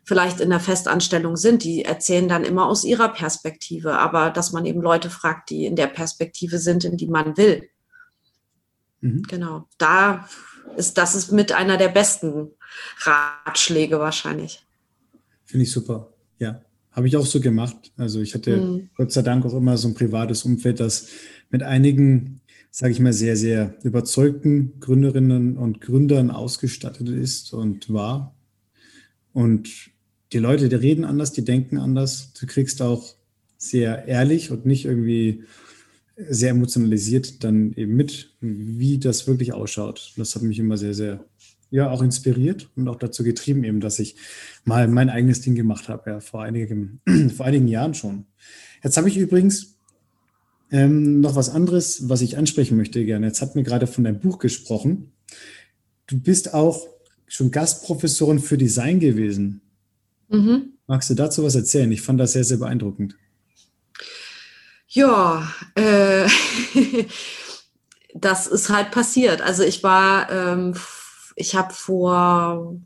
[0.04, 4.66] vielleicht in der Festanstellung sind, die erzählen dann immer aus ihrer Perspektive, aber dass man
[4.66, 7.68] eben Leute fragt, die in der Perspektive sind, in die man will.
[9.00, 9.22] Mhm.
[9.22, 10.28] Genau, da
[10.76, 12.50] ist das ist mit einer der besten
[13.00, 14.66] Ratschläge wahrscheinlich.
[15.44, 16.60] Finde ich super, ja.
[16.90, 17.92] Habe ich auch so gemacht.
[17.96, 18.90] Also ich hatte mhm.
[18.96, 21.08] Gott sei Dank auch immer so ein privates Umfeld, das
[21.50, 22.40] mit einigen
[22.76, 28.34] sage ich mal, sehr, sehr überzeugten Gründerinnen und Gründern ausgestattet ist und war.
[29.32, 29.92] Und
[30.32, 32.32] die Leute, die reden anders, die denken anders.
[32.32, 33.14] Du kriegst auch
[33.58, 35.44] sehr ehrlich und nicht irgendwie
[36.16, 40.12] sehr emotionalisiert dann eben mit, wie das wirklich ausschaut.
[40.16, 41.24] Das hat mich immer sehr, sehr,
[41.70, 44.16] ja, auch inspiriert und auch dazu getrieben, eben, dass ich
[44.64, 47.00] mal mein eigenes Ding gemacht habe, ja, vor einigen,
[47.36, 48.26] vor einigen Jahren schon.
[48.82, 49.73] Jetzt habe ich übrigens
[50.74, 53.28] ähm, noch was anderes, was ich ansprechen möchte gerne.
[53.28, 55.12] Jetzt hat mir gerade von deinem Buch gesprochen.
[56.08, 56.88] Du bist auch
[57.28, 59.60] schon Gastprofessorin für Design gewesen.
[60.28, 60.72] Mhm.
[60.88, 61.92] Magst du dazu was erzählen?
[61.92, 63.14] Ich fand das sehr, sehr beeindruckend.
[64.88, 66.26] Ja, äh,
[68.14, 69.42] das ist halt passiert.
[69.42, 70.74] Also ich war, ähm,
[71.36, 72.76] ich habe vor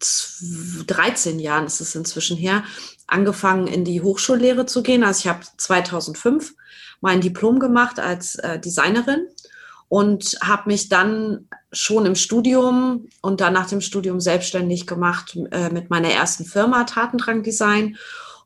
[0.00, 2.64] 13 Jahren, ist es inzwischen her,
[3.10, 5.04] angefangen in die Hochschullehre zu gehen.
[5.04, 6.54] Also ich habe 2005
[7.00, 9.26] mein Diplom gemacht als äh, Designerin
[9.88, 15.70] und habe mich dann schon im Studium und dann nach dem Studium selbstständig gemacht äh,
[15.70, 17.96] mit meiner ersten Firma Tatendrang Design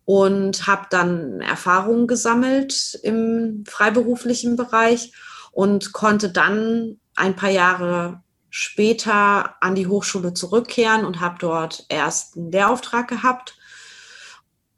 [0.05, 5.13] und habe dann Erfahrungen gesammelt im freiberuflichen Bereich
[5.53, 12.37] und konnte dann ein paar Jahre später an die Hochschule zurückkehren und habe dort erst
[12.37, 13.57] einen Lehrauftrag gehabt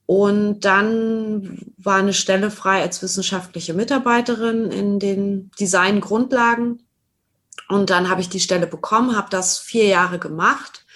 [0.06, 6.86] und dann war eine Stelle frei als wissenschaftliche Mitarbeiterin in den Designgrundlagen.
[7.68, 10.86] Und dann habe ich die Stelle bekommen, habe das vier Jahre gemacht.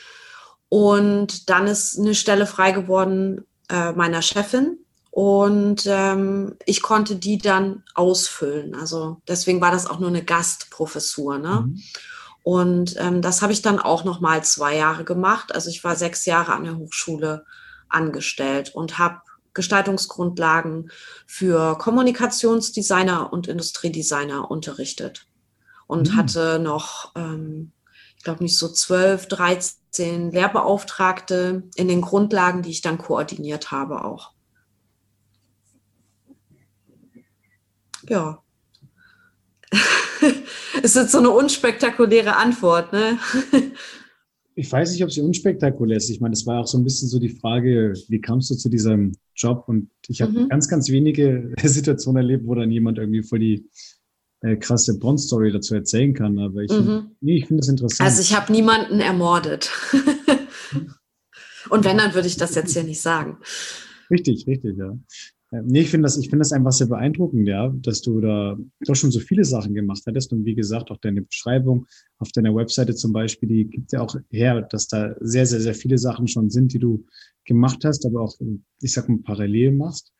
[0.69, 4.79] Und dann ist eine Stelle frei geworden äh, meiner Chefin.
[5.11, 8.77] Und ähm, ich konnte die dann ausfüllen.
[8.77, 11.39] Also deswegen war das auch nur eine Gastprofessur.
[11.39, 11.65] Ne?
[11.67, 11.83] Mhm.
[12.45, 15.53] Und ähm, das habe ich dann auch noch mal zwei Jahre gemacht.
[15.53, 17.45] Also ich war sechs Jahre an der Hochschule
[17.91, 19.21] angestellt und habe
[19.55, 20.91] Gestaltungsgrundlagen
[21.27, 25.27] für Kommunikationsdesigner und Industriedesigner unterrichtet
[25.87, 26.17] und mhm.
[26.17, 27.73] hatte noch, ähm,
[28.17, 34.05] ich glaube nicht so zwölf, 13 Lehrbeauftragte in den Grundlagen, die ich dann koordiniert habe
[34.05, 34.33] auch.
[38.09, 38.43] Ja.
[40.83, 43.19] ist jetzt so eine unspektakuläre Antwort, ne?
[44.61, 46.11] Ich weiß nicht, ob sie unspektakulär ist.
[46.11, 48.69] Ich meine, es war auch so ein bisschen so die Frage, wie kamst du zu
[48.69, 49.65] diesem Job?
[49.69, 50.49] Und ich habe mhm.
[50.51, 53.71] ganz, ganz wenige Situationen erlebt, wo dann jemand irgendwie voll die
[54.43, 56.39] äh, krasse Bond-Story dazu erzählen kann.
[56.39, 57.13] Aber ich, mhm.
[57.23, 58.07] nee, ich finde das interessant.
[58.07, 59.71] Also ich habe niemanden ermordet.
[61.71, 63.39] Und wenn, dann würde ich das jetzt hier nicht sagen.
[64.11, 64.95] Richtig, richtig, ja.
[65.53, 68.57] Ähm, nee, ich finde das, ich finde das einfach sehr beeindruckend, ja, dass du da
[68.81, 70.33] doch schon so viele Sachen gemacht hattest.
[70.33, 71.87] Und wie gesagt, auch deine Beschreibung
[72.19, 75.75] auf deiner Webseite zum Beispiel, die gibt ja auch her, dass da sehr, sehr, sehr
[75.75, 77.05] viele Sachen schon sind, die du
[77.45, 78.35] gemacht hast, aber auch,
[78.81, 80.13] ich sag mal, parallel machst.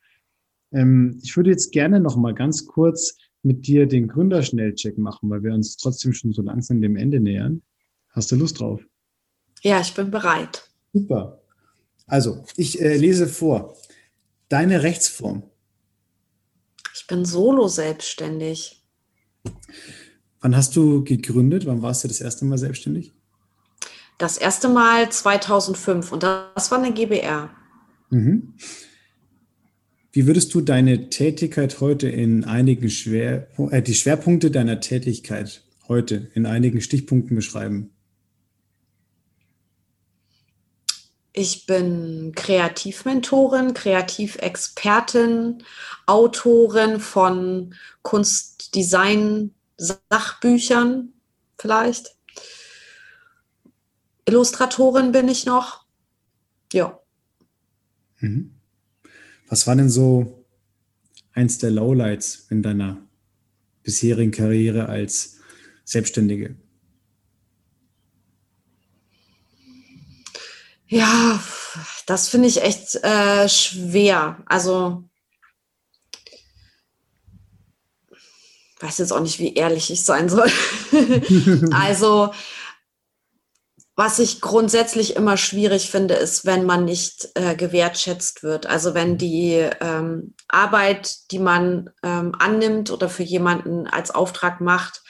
[0.73, 5.43] Ähm, ich würde jetzt gerne noch mal ganz kurz mit dir den Gründerschnellcheck machen, weil
[5.43, 7.61] wir uns trotzdem schon so langsam dem Ende nähern.
[8.09, 8.81] Hast du Lust drauf?
[9.61, 10.69] Ja, ich bin bereit.
[10.93, 11.41] Super.
[12.05, 13.77] Also, ich äh, lese vor.
[14.51, 15.43] Deine Rechtsform.
[16.93, 18.83] Ich bin solo selbstständig.
[20.41, 21.65] Wann hast du gegründet?
[21.65, 23.13] Wann warst du das erste Mal selbstständig?
[24.17, 27.49] Das erste Mal 2005 und das war eine GBR.
[28.09, 28.55] Mhm.
[30.11, 36.29] Wie würdest du deine Tätigkeit heute in einigen Schwer, äh, die Schwerpunkte deiner Tätigkeit heute
[36.33, 37.91] in einigen Stichpunkten beschreiben?
[41.33, 45.63] Ich bin Kreativmentorin, Kreativexpertin,
[46.05, 51.13] Autorin von Kunstdesign, Sachbüchern
[51.57, 52.15] vielleicht.
[54.25, 55.85] Illustratorin bin ich noch.
[56.73, 56.99] Ja.
[58.19, 58.55] Mhm.
[59.47, 60.45] Was war denn so
[61.33, 62.97] eins der Lowlights in deiner
[63.83, 65.39] bisherigen Karriere als
[65.85, 66.55] Selbstständige?
[70.91, 71.39] Ja,
[72.05, 74.43] das finde ich echt äh, schwer.
[74.45, 75.05] Also,
[78.81, 80.51] weiß jetzt auch nicht, wie ehrlich ich sein soll.
[81.71, 82.33] also,
[83.95, 88.65] was ich grundsätzlich immer schwierig finde, ist, wenn man nicht äh, gewertschätzt wird.
[88.65, 95.03] Also wenn die ähm, Arbeit, die man ähm, annimmt oder für jemanden als Auftrag macht,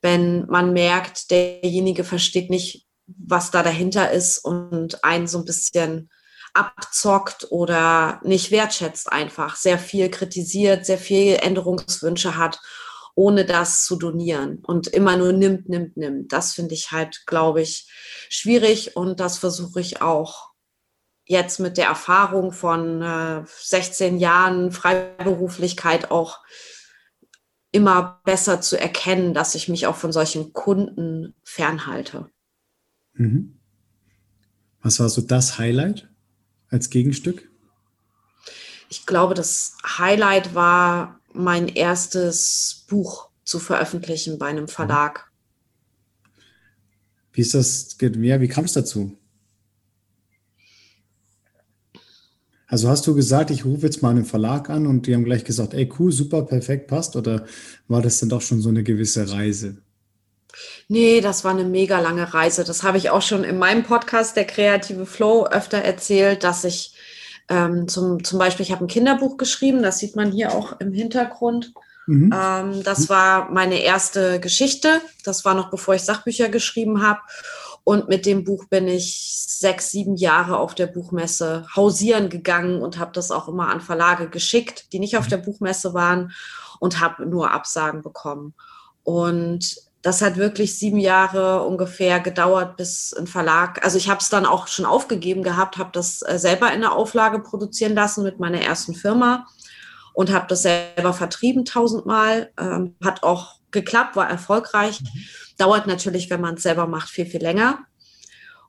[0.00, 6.10] wenn man merkt, derjenige versteht nicht, was da dahinter ist und einen so ein bisschen
[6.54, 12.60] abzockt oder nicht wertschätzt einfach, sehr viel kritisiert, sehr viel Änderungswünsche hat,
[13.16, 16.32] ohne das zu donieren und immer nur nimmt, nimmt, nimmt.
[16.32, 17.88] Das finde ich halt, glaube ich,
[18.28, 20.50] schwierig und das versuche ich auch
[21.26, 26.40] jetzt mit der Erfahrung von äh, 16 Jahren Freiberuflichkeit auch
[27.72, 32.30] immer besser zu erkennen, dass ich mich auch von solchen Kunden fernhalte.
[33.14, 33.54] Mhm.
[34.82, 36.08] Was war so das Highlight
[36.68, 37.48] als Gegenstück?
[38.88, 45.30] Ich glaube, das Highlight war mein erstes Buch zu veröffentlichen bei einem Verlag.
[47.32, 49.18] Wie ist das, ja, wie kam es dazu?
[52.66, 55.44] Also hast du gesagt, ich rufe jetzt mal einen Verlag an und die haben gleich
[55.44, 57.14] gesagt, ey, cool, super, perfekt, passt?
[57.14, 57.46] Oder
[57.88, 59.83] war das denn doch schon so eine gewisse Reise?
[60.88, 62.64] Nee, das war eine mega lange Reise.
[62.64, 66.94] Das habe ich auch schon in meinem Podcast, der kreative Flow, öfter erzählt, dass ich
[67.48, 70.92] ähm, zum, zum Beispiel, ich habe ein Kinderbuch geschrieben, das sieht man hier auch im
[70.92, 71.72] Hintergrund.
[72.06, 72.34] Mhm.
[72.34, 75.00] Ähm, das war meine erste Geschichte.
[75.24, 77.20] Das war noch bevor ich Sachbücher geschrieben habe.
[77.82, 82.98] Und mit dem Buch bin ich sechs, sieben Jahre auf der Buchmesse hausieren gegangen und
[82.98, 85.30] habe das auch immer an Verlage geschickt, die nicht auf mhm.
[85.30, 86.32] der Buchmesse waren
[86.80, 88.54] und habe nur Absagen bekommen.
[89.02, 94.28] Und das hat wirklich sieben Jahre ungefähr gedauert, bis ein Verlag, also ich habe es
[94.28, 98.38] dann auch schon aufgegeben gehabt, habe das äh, selber in der Auflage produzieren lassen mit
[98.38, 99.46] meiner ersten Firma
[100.12, 102.52] und habe das selber vertrieben tausendmal.
[102.60, 105.00] Ähm, hat auch geklappt, war erfolgreich.
[105.00, 105.08] Mhm.
[105.56, 107.78] Dauert natürlich, wenn man es selber macht, viel, viel länger.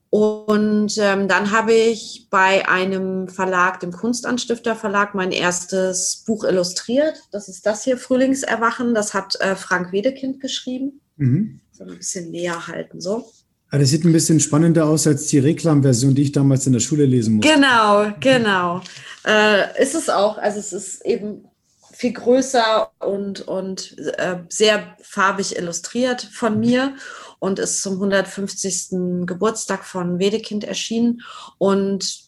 [0.10, 7.18] Und ähm, dann habe ich bei einem Verlag, dem Kunstanstifter Verlag, mein erstes Buch illustriert.
[7.32, 8.94] Das ist das hier, Frühlingserwachen.
[8.94, 11.02] Das hat äh, Frank Wedekind geschrieben.
[11.18, 11.60] Mhm.
[11.72, 13.26] So ein bisschen näher halten, so.
[13.72, 16.80] Ah, das sieht ein bisschen spannender aus als die Reklamversion, die ich damals in der
[16.80, 17.54] Schule lesen musste.
[17.54, 18.82] Genau, genau.
[19.26, 20.38] Äh, ist es auch.
[20.38, 21.46] Also es ist eben
[21.92, 26.96] viel größer und, und äh, sehr farbig illustriert von mir
[27.40, 29.26] und ist zum 150.
[29.26, 31.22] Geburtstag von Wedekind erschienen.
[31.58, 32.26] Und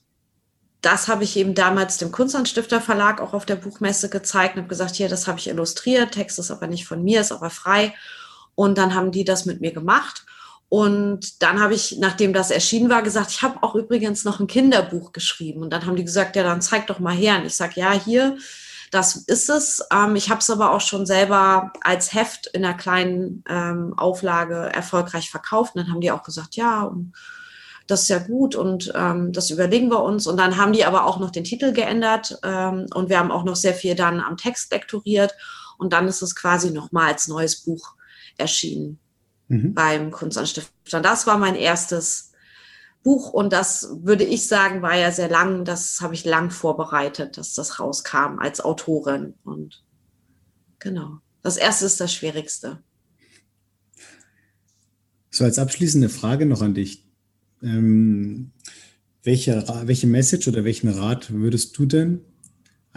[0.82, 4.70] das habe ich eben damals dem Kunstanstifter Verlag auch auf der Buchmesse gezeigt und habe
[4.70, 7.94] gesagt, hier, das habe ich illustriert, Text ist aber nicht von mir, ist aber frei.
[8.58, 10.26] Und dann haben die das mit mir gemacht.
[10.68, 14.48] Und dann habe ich, nachdem das erschienen war, gesagt, ich habe auch übrigens noch ein
[14.48, 15.62] Kinderbuch geschrieben.
[15.62, 17.38] Und dann haben die gesagt, ja, dann zeig doch mal her.
[17.38, 18.36] Und ich sage, ja, hier,
[18.90, 19.86] das ist es.
[19.94, 24.72] Ähm, ich habe es aber auch schon selber als Heft in einer kleinen ähm, Auflage
[24.74, 25.76] erfolgreich verkauft.
[25.76, 26.92] Und dann haben die auch gesagt, ja,
[27.86, 30.26] das ist ja gut und ähm, das überlegen wir uns.
[30.26, 33.44] Und dann haben die aber auch noch den Titel geändert ähm, und wir haben auch
[33.44, 35.36] noch sehr viel dann am Text lektoriert
[35.78, 37.94] und dann ist es quasi nochmal als neues Buch
[38.38, 39.00] erschienen
[39.48, 39.74] mhm.
[39.74, 41.02] beim Kunstanstifter.
[41.02, 42.32] Das war mein erstes
[43.04, 45.66] Buch und das würde ich sagen, war ja sehr lang.
[45.66, 49.34] Das habe ich lang vorbereitet, dass das rauskam als Autorin.
[49.44, 49.84] Und
[50.80, 52.84] genau, das erste ist das Schwierigste.
[55.30, 57.06] So, als abschließende Frage noch an dich.
[57.62, 58.52] Ähm,
[59.24, 62.22] welche, welche Message oder welchen Rat würdest du denn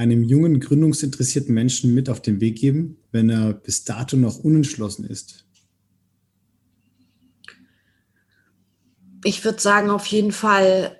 [0.00, 5.04] einem jungen, gründungsinteressierten Menschen mit auf den Weg geben, wenn er bis dato noch unentschlossen
[5.04, 5.44] ist?
[9.24, 10.98] Ich würde sagen, auf jeden Fall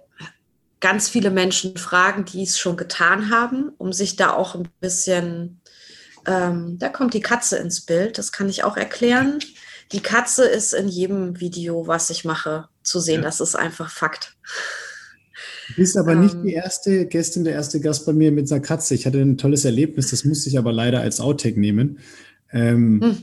[0.81, 5.63] ganz viele Menschen fragen, die es schon getan haben, um sich da auch ein bisschen,
[6.27, 9.39] ähm, da kommt die Katze ins Bild, das kann ich auch erklären.
[9.93, 13.23] Die Katze ist in jedem Video, was ich mache, zu sehen.
[13.23, 13.23] Ja.
[13.23, 14.37] Das ist einfach Fakt.
[15.71, 18.61] Du bist aber ähm, nicht die erste Gästin, der erste Gast bei mir mit einer
[18.61, 18.95] Katze.
[18.95, 21.99] Ich hatte ein tolles Erlebnis, das musste ich aber leider als Outtake nehmen.
[22.53, 23.17] Ähm, hm.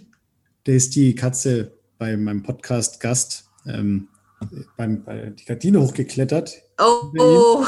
[0.66, 4.08] Der ist die Katze bei meinem Podcast Gast ähm,
[4.76, 6.62] beim, bei die Gardine hochgeklettert.
[6.80, 7.12] Oh.
[7.20, 7.66] oh.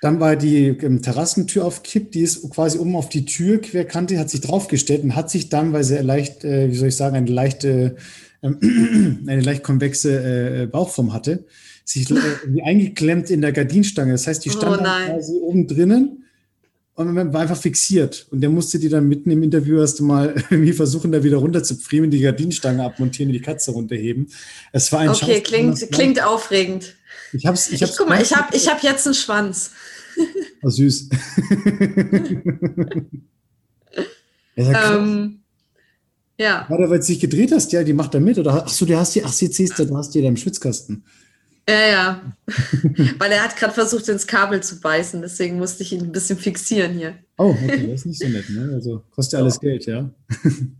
[0.00, 4.18] Dann war die ähm, Terrassentür auf Kipp, die ist quasi oben auf die Tür, Querkante,
[4.18, 7.16] hat sich draufgestellt und hat sich dann, weil sie leicht, äh, wie soll ich sagen,
[7.16, 7.96] eine leichte,
[8.42, 8.48] äh,
[9.26, 11.46] eine leicht konvexe äh, Bauchform hatte,
[11.84, 14.12] sich äh, eingeklemmt in der Gardinstange.
[14.12, 16.24] Das heißt, die oh stand oh quasi oben drinnen
[16.94, 18.26] und man war einfach fixiert.
[18.30, 21.62] Und der musste die dann mitten im Interview erst mal irgendwie versuchen, da wieder runter
[21.62, 24.28] zu pfriemen, die Gardinenstange abmontieren und die Katze runterheben.
[24.72, 26.94] Es war ein Okay, klingt, klingt aufregend.
[27.32, 29.70] Ich hab's, ich hab's ich, guck mal, ich habe ich hab jetzt einen Schwanz.
[30.62, 31.10] Oh, süß.
[34.56, 35.40] ja, ähm,
[36.38, 36.64] ja.
[36.70, 38.38] War weil du sich gedreht hast, ja, die macht da mit.
[38.38, 40.38] Oder ach so, du hast die, ach, sie siehst du, du hast die da im
[40.38, 41.04] Schwitzkasten.
[41.68, 42.22] Ja, ja.
[43.18, 46.38] weil er hat gerade versucht, ins Kabel zu beißen, deswegen musste ich ihn ein bisschen
[46.38, 47.14] fixieren hier.
[47.38, 48.70] Oh, okay, das ist nicht so nett, ne?
[48.74, 50.10] Also kostet ja alles Geld, ja.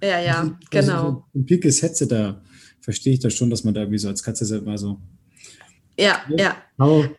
[0.03, 1.27] Ja, ja, also, genau.
[1.35, 2.43] ein pinkes Headset, da
[2.81, 5.01] verstehe ich das schon, dass man da irgendwie so als Katze mal so
[5.99, 6.57] ja, ja.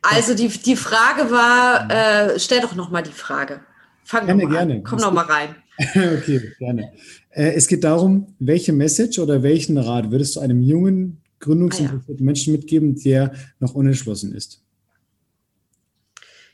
[0.02, 3.62] Also die, die Frage war, äh, stell doch noch mal die Frage.
[4.04, 4.74] Fang gerne, gerne.
[4.76, 4.84] An.
[4.84, 5.56] Komm noch mal rein.
[5.80, 6.92] okay, gerne.
[7.32, 12.20] Äh, es geht darum, welche Message oder welchen Rat würdest du einem jungen, gründungsinteressierten ah,
[12.20, 12.26] ja.
[12.26, 14.62] Menschen mitgeben, der noch unentschlossen ist?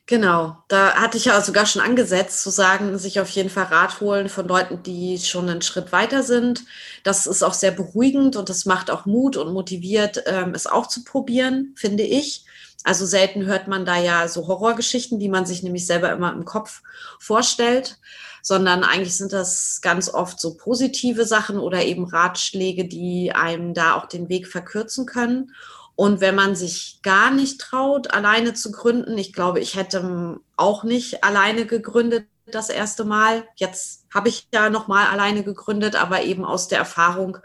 [0.08, 4.02] Genau, da hatte ich ja sogar schon angesetzt, zu sagen, sich auf jeden Fall Rat
[4.02, 6.66] holen von Leuten, die schon einen Schritt weiter sind.
[7.04, 10.88] Das ist auch sehr beruhigend und das macht auch Mut und motiviert, ähm, es auch
[10.88, 12.46] zu probieren, finde ich.
[12.84, 16.44] Also selten hört man da ja so Horrorgeschichten, die man sich nämlich selber immer im
[16.44, 16.82] Kopf
[17.20, 17.98] vorstellt,
[18.42, 23.96] sondern eigentlich sind das ganz oft so positive Sachen oder eben Ratschläge, die einem da
[23.96, 25.54] auch den Weg verkürzen können.
[25.96, 30.84] Und wenn man sich gar nicht traut, alleine zu gründen, ich glaube, ich hätte auch
[30.84, 33.46] nicht alleine gegründet das erste Mal.
[33.56, 37.38] Jetzt habe ich ja noch mal alleine gegründet, aber eben aus der Erfahrung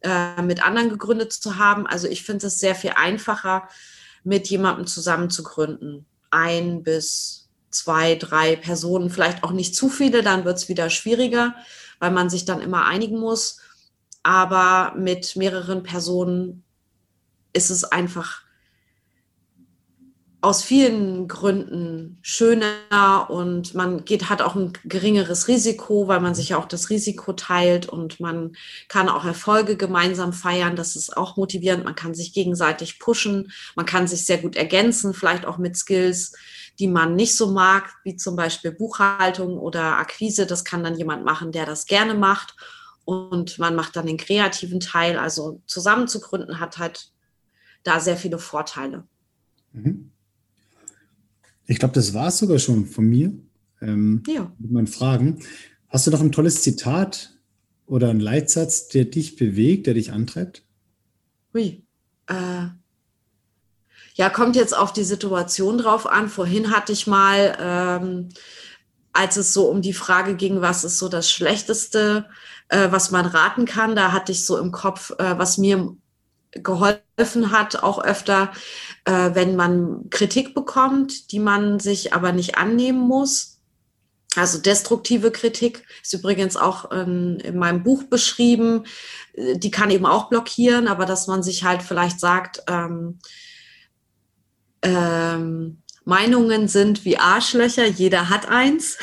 [0.00, 1.86] äh, mit anderen gegründet zu haben.
[1.86, 3.68] Also ich finde es sehr viel einfacher,
[4.24, 6.06] mit jemandem zusammen zu gründen.
[6.30, 7.47] Ein bis
[7.78, 11.54] zwei, drei Personen, vielleicht auch nicht zu viele, dann wird es wieder schwieriger,
[12.00, 13.60] weil man sich dann immer einigen muss.
[14.22, 16.64] Aber mit mehreren Personen
[17.52, 18.42] ist es einfach
[20.40, 26.50] aus vielen Gründen schöner und man geht, hat auch ein geringeres Risiko, weil man sich
[26.50, 28.54] ja auch das Risiko teilt und man
[28.86, 30.76] kann auch Erfolge gemeinsam feiern.
[30.76, 31.84] Das ist auch motivierend.
[31.84, 33.50] Man kann sich gegenseitig pushen.
[33.74, 36.32] Man kann sich sehr gut ergänzen, vielleicht auch mit Skills,
[36.78, 40.46] die man nicht so mag, wie zum Beispiel Buchhaltung oder Akquise.
[40.46, 42.54] Das kann dann jemand machen, der das gerne macht.
[43.04, 45.18] Und man macht dann den kreativen Teil.
[45.18, 47.12] Also zusammen zu gründen hat halt
[47.82, 49.04] da sehr viele Vorteile.
[49.72, 50.10] Mhm.
[51.66, 53.32] Ich glaube, das war es sogar schon von mir
[53.80, 54.52] ähm, ja.
[54.58, 55.42] mit meinen Fragen.
[55.88, 57.34] Hast du noch ein tolles Zitat
[57.86, 60.64] oder einen Leitsatz, der dich bewegt, der dich antreibt?
[61.54, 61.82] Ui.
[62.26, 62.68] Äh,
[64.18, 66.28] ja, kommt jetzt auf die Situation drauf an.
[66.28, 68.28] Vorhin hatte ich mal, ähm,
[69.12, 72.26] als es so um die Frage ging, was ist so das Schlechteste,
[72.68, 75.96] äh, was man raten kann, da hatte ich so im Kopf, äh, was mir
[76.50, 78.50] geholfen hat, auch öfter,
[79.04, 83.60] äh, wenn man Kritik bekommt, die man sich aber nicht annehmen muss.
[84.34, 88.84] Also destruktive Kritik ist übrigens auch ähm, in meinem Buch beschrieben.
[89.36, 93.20] Die kann eben auch blockieren, aber dass man sich halt vielleicht sagt, ähm,
[94.82, 98.98] ähm, Meinungen sind wie Arschlöcher, jeder hat eins.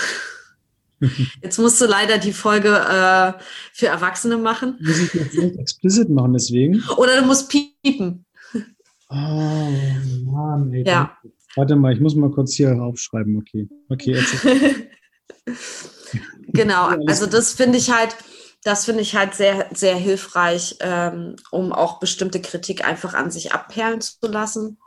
[1.42, 3.34] Jetzt musst du leider die Folge äh,
[3.74, 4.80] für Erwachsene machen.
[4.82, 6.82] Muss ich jetzt nicht explicit machen, deswegen?
[6.98, 8.26] Oder du musst piepen.
[9.10, 9.16] Oh
[10.26, 10.84] Mann, ey.
[10.88, 11.18] Ja.
[11.56, 13.38] Warte mal, ich muss mal kurz hier aufschreiben.
[13.38, 14.14] Okay, okay.
[14.14, 14.88] Jetzt
[16.48, 18.16] genau, also das finde ich halt,
[18.64, 23.54] das finde ich halt sehr, sehr hilfreich, ähm, um auch bestimmte Kritik einfach an sich
[23.54, 24.78] abperlen zu lassen.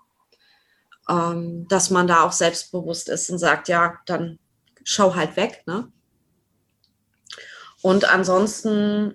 [1.11, 4.39] Ähm, dass man da auch selbstbewusst ist und sagt, ja, dann
[4.85, 5.63] schau halt weg.
[5.67, 5.89] Ne?
[7.83, 9.15] Und ansonsten,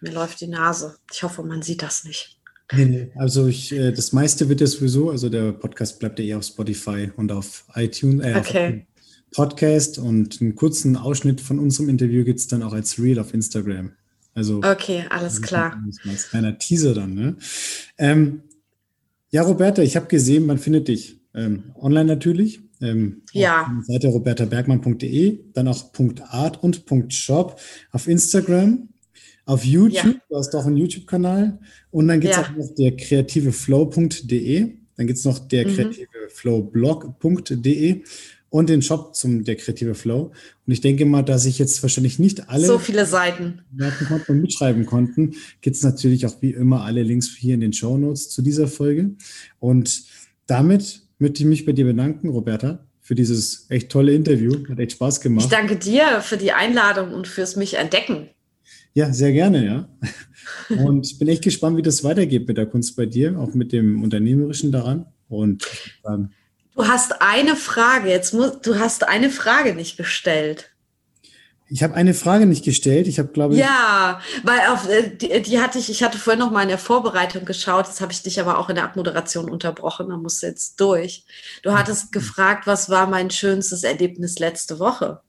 [0.00, 0.96] mir läuft die Nase.
[1.12, 2.38] Ich hoffe, man sieht das nicht.
[2.72, 3.12] Nee, nee.
[3.16, 6.44] Also ich, äh, das meiste wird ja sowieso, also der Podcast bleibt ja eh auf
[6.44, 8.86] Spotify und auf iTunes, äh, okay.
[9.32, 13.18] auf Podcast und einen kurzen Ausschnitt von unserem Interview gibt es dann auch als Reel
[13.18, 13.92] auf Instagram.
[14.34, 15.82] Also okay, alles klar.
[16.06, 17.14] Als kleiner Teaser dann.
[17.14, 17.36] Ne?
[17.96, 18.42] Ähm,
[19.30, 22.60] ja, Roberta, ich habe gesehen, man findet dich ähm, online natürlich.
[22.80, 23.70] Ähm, ja.
[23.78, 25.92] Auf Seite robertabergmann.de, dann auch
[26.28, 27.60] .art und .shop
[27.90, 28.88] auf Instagram,
[29.44, 30.22] auf YouTube, ja.
[30.28, 31.58] du hast auch einen YouTube-Kanal
[31.90, 32.44] und dann gibt es ja.
[32.44, 35.74] auch noch der kreativeflow.de, dann gibt es noch der mhm.
[35.74, 38.02] kreativeflowblog.de
[38.50, 40.32] und den Shop zum der kreative Flow.
[40.66, 43.62] Und ich denke mal, dass ich jetzt wahrscheinlich nicht alle so viele Seiten
[44.28, 47.96] und mitschreiben konnten, gibt es natürlich auch wie immer alle Links hier in den Show
[47.98, 49.10] Notes zu dieser Folge.
[49.58, 50.02] Und
[50.46, 54.54] damit möchte ich mich bei dir bedanken, Roberta, für dieses echt tolle Interview.
[54.68, 55.44] Hat echt Spaß gemacht.
[55.44, 58.28] Ich danke dir für die Einladung und fürs mich entdecken.
[58.94, 59.88] Ja, sehr gerne, ja.
[60.68, 63.72] Und ich bin echt gespannt, wie das weitergeht mit der Kunst bei dir, auch mit
[63.72, 65.06] dem Unternehmerischen daran.
[65.28, 65.64] Und
[66.06, 66.30] ähm,
[66.78, 70.70] du hast eine Frage, jetzt muss, du hast eine Frage nicht gestellt.
[71.70, 73.06] Ich habe eine Frage nicht gestellt.
[73.08, 73.60] Ich habe, glaube ich.
[73.60, 76.78] Ja, weil auf äh, die, die, hatte ich, ich hatte vorhin noch mal in der
[76.78, 80.46] Vorbereitung geschaut, jetzt habe ich dich aber auch in der Abmoderation unterbrochen, da musst du
[80.46, 81.24] jetzt durch.
[81.62, 85.20] Du hattest gefragt, was war mein schönstes Erlebnis letzte Woche?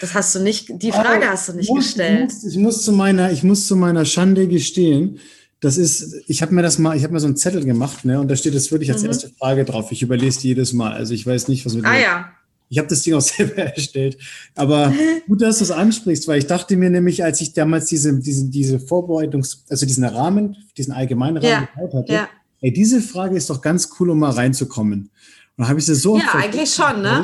[0.00, 2.32] Das hast du nicht, die Frage aber hast du nicht muss, gestellt.
[2.32, 5.20] Ich muss, ich muss, zu meiner, ich muss zu meiner Schande gestehen.
[5.60, 8.20] Das ist, ich habe mir das mal, ich habe mir so einen Zettel gemacht, ne,
[8.20, 9.08] und da steht das wirklich als mhm.
[9.08, 9.90] erste Frage drauf.
[9.90, 10.92] Ich überlese die jedes Mal.
[10.92, 12.32] Also ich weiß nicht, was mit Ah ja.
[12.68, 14.18] Ich habe das Ding auch selber erstellt.
[14.54, 14.92] Aber
[15.26, 18.48] gut, dass du es ansprichst, weil ich dachte mir nämlich, als ich damals diese, diese,
[18.50, 21.68] diese Vorbereitungs-, also diesen Rahmen, diesen allgemeinen Rahmen ja.
[21.74, 22.28] gebaut hatte, ja.
[22.60, 25.00] ey, diese Frage ist doch ganz cool, um mal reinzukommen.
[25.00, 25.10] Und
[25.56, 26.18] dann habe ich sie so.
[26.18, 27.22] Ja, eigentlich schon, ne?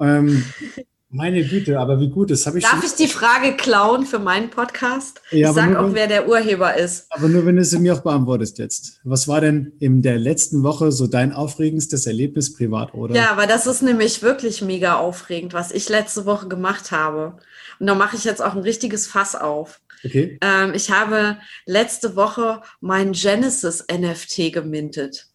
[0.00, 0.44] Ähm,
[1.10, 4.48] meine Güte, aber wie gut, das habe ich Darf ich die Frage klauen für meinen
[4.48, 5.20] Podcast?
[5.32, 7.06] Ja, ich sage auch, wer der Urheber ist.
[7.10, 9.00] Aber nur, wenn du sie mir auch beantwortest jetzt.
[9.02, 13.14] Was war denn in der letzten Woche so dein aufregendstes Erlebnis privat, oder?
[13.14, 17.36] Ja, aber das ist nämlich wirklich mega aufregend, was ich letzte Woche gemacht habe.
[17.80, 19.80] Und da mache ich jetzt auch ein richtiges Fass auf.
[20.04, 20.38] Okay.
[20.40, 25.26] Ähm, ich habe letzte Woche mein Genesis NFT gemintet.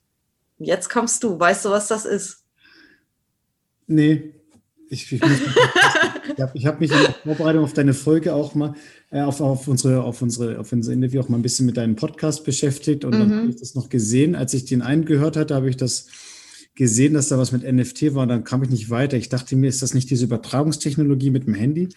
[0.58, 1.38] Jetzt kommst du.
[1.38, 2.44] Weißt du, was das ist?
[3.88, 4.34] Nee.
[4.96, 8.74] Ich, ich, ich habe hab mich in der Vorbereitung auf deine Folge auch mal,
[9.12, 11.96] äh, auf, auf, unsere, auf, unsere, auf unser Interview auch mal ein bisschen mit deinem
[11.96, 13.20] Podcast beschäftigt und mhm.
[13.20, 14.36] dann habe ich das noch gesehen.
[14.36, 16.08] Als ich den eingehört hatte, habe ich das
[16.76, 19.18] gesehen, dass da was mit NFT war und dann kam ich nicht weiter.
[19.18, 21.90] Ich dachte mir, ist das nicht diese Übertragungstechnologie mit dem Handy?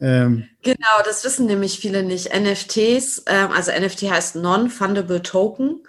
[0.00, 2.30] Ähm, genau, das wissen nämlich viele nicht.
[2.34, 5.80] NFTs, ähm, also NFT heißt Non-Fundable Token.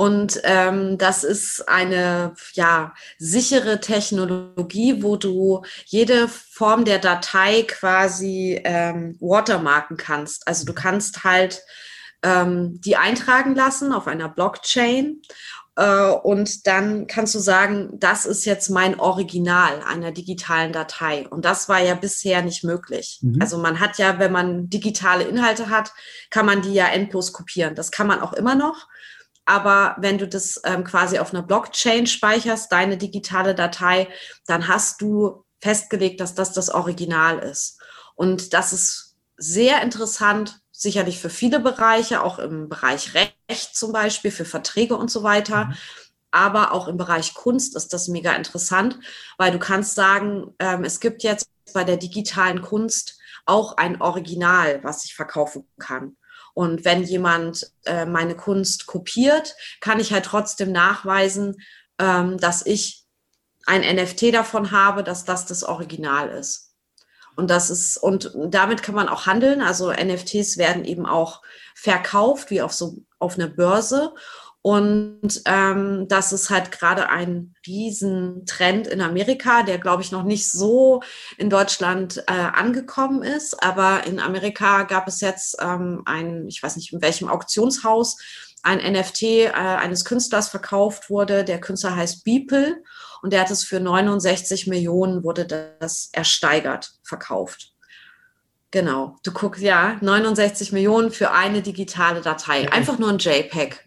[0.00, 8.58] Und ähm, das ist eine ja, sichere Technologie, wo du jede Form der Datei quasi
[8.64, 10.48] ähm, watermarken kannst.
[10.48, 11.60] Also du kannst halt
[12.22, 15.20] ähm, die eintragen lassen auf einer Blockchain
[15.76, 21.28] äh, und dann kannst du sagen, das ist jetzt mein Original einer digitalen Datei.
[21.28, 23.18] Und das war ja bisher nicht möglich.
[23.20, 23.36] Mhm.
[23.42, 25.92] Also man hat ja, wenn man digitale Inhalte hat,
[26.30, 27.74] kann man die ja endlos kopieren.
[27.74, 28.88] Das kann man auch immer noch.
[29.50, 34.06] Aber wenn du das ähm, quasi auf einer Blockchain speicherst, deine digitale Datei,
[34.46, 37.80] dann hast du festgelegt, dass das das Original ist.
[38.14, 44.30] Und das ist sehr interessant, sicherlich für viele Bereiche, auch im Bereich Recht zum Beispiel,
[44.30, 45.64] für Verträge und so weiter.
[45.64, 45.74] Mhm.
[46.30, 49.00] Aber auch im Bereich Kunst ist das mega interessant,
[49.36, 54.78] weil du kannst sagen, ähm, es gibt jetzt bei der digitalen Kunst auch ein Original,
[54.84, 56.16] was ich verkaufen kann.
[56.54, 61.56] Und wenn jemand äh, meine Kunst kopiert, kann ich halt trotzdem nachweisen,
[61.98, 63.04] ähm, dass ich
[63.66, 66.74] ein NFT davon habe, dass das das Original ist.
[67.36, 69.62] Und das ist, und damit kann man auch handeln.
[69.62, 71.42] Also NFTs werden eben auch
[71.74, 74.12] verkauft, wie auf so auf einer Börse.
[74.62, 80.50] Und ähm, das ist halt gerade ein Riesentrend in Amerika, der, glaube ich, noch nicht
[80.50, 81.02] so
[81.38, 83.62] in Deutschland äh, angekommen ist.
[83.62, 88.18] Aber in Amerika gab es jetzt ähm, ein, ich weiß nicht, in welchem Auktionshaus,
[88.62, 91.44] ein NFT äh, eines Künstlers verkauft wurde.
[91.44, 92.82] Der Künstler heißt Beeple
[93.22, 97.69] und der hat es für 69 Millionen, wurde das ersteigert, verkauft.
[98.72, 103.84] Genau, du guckst ja 69 Millionen für eine digitale Datei, einfach nur ein JPEG.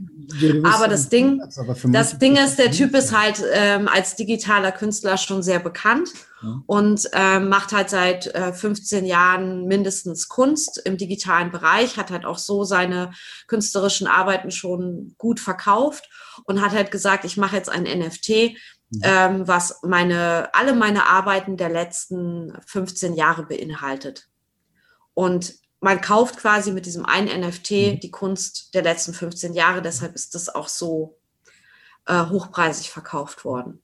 [0.63, 1.41] Aber das Ding,
[1.85, 6.09] das Ding ist, der Typ ist halt ähm, als digitaler Künstler schon sehr bekannt
[6.65, 12.25] und ähm, macht halt seit äh, 15 Jahren mindestens Kunst im digitalen Bereich, hat halt
[12.25, 13.11] auch so seine
[13.47, 16.09] künstlerischen Arbeiten schon gut verkauft
[16.43, 19.01] und hat halt gesagt, ich mache jetzt ein NFT, mhm.
[19.01, 24.27] ähm, was meine alle meine Arbeiten der letzten 15 Jahre beinhaltet.
[25.13, 27.99] Und man kauft quasi mit diesem einen NFT mhm.
[27.99, 29.81] die Kunst der letzten 15 Jahre.
[29.81, 31.17] Deshalb ist das auch so
[32.05, 33.81] äh, hochpreisig verkauft worden.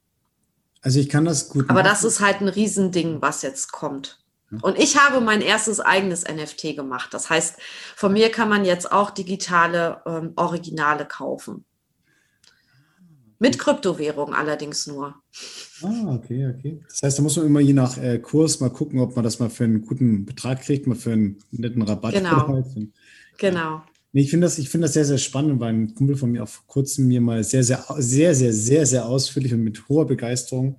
[0.82, 1.70] Also ich kann das gut.
[1.70, 1.90] Aber machen.
[1.90, 4.20] das ist halt ein Riesending, was jetzt kommt.
[4.62, 7.14] Und ich habe mein erstes eigenes NFT gemacht.
[7.14, 7.58] Das heißt,
[7.96, 11.66] von mir kann man jetzt auch digitale ähm, Originale kaufen.
[13.40, 15.16] Mit Kryptowährung allerdings nur.
[15.82, 16.82] Ah, okay, okay.
[16.90, 19.40] Das heißt, da muss man immer je nach äh, Kurs mal gucken, ob man das
[19.40, 22.16] mal für einen guten Betrag kriegt, mal für einen netten Rabatt.
[22.16, 22.64] Genau.
[23.38, 23.82] genau.
[24.12, 26.64] Nee, ich finde das, find das sehr, sehr spannend, weil ein Kumpel von mir auf
[26.68, 30.76] kurzem mir mal sehr, sehr, sehr, sehr, sehr, sehr ausführlich und mit hoher Begeisterung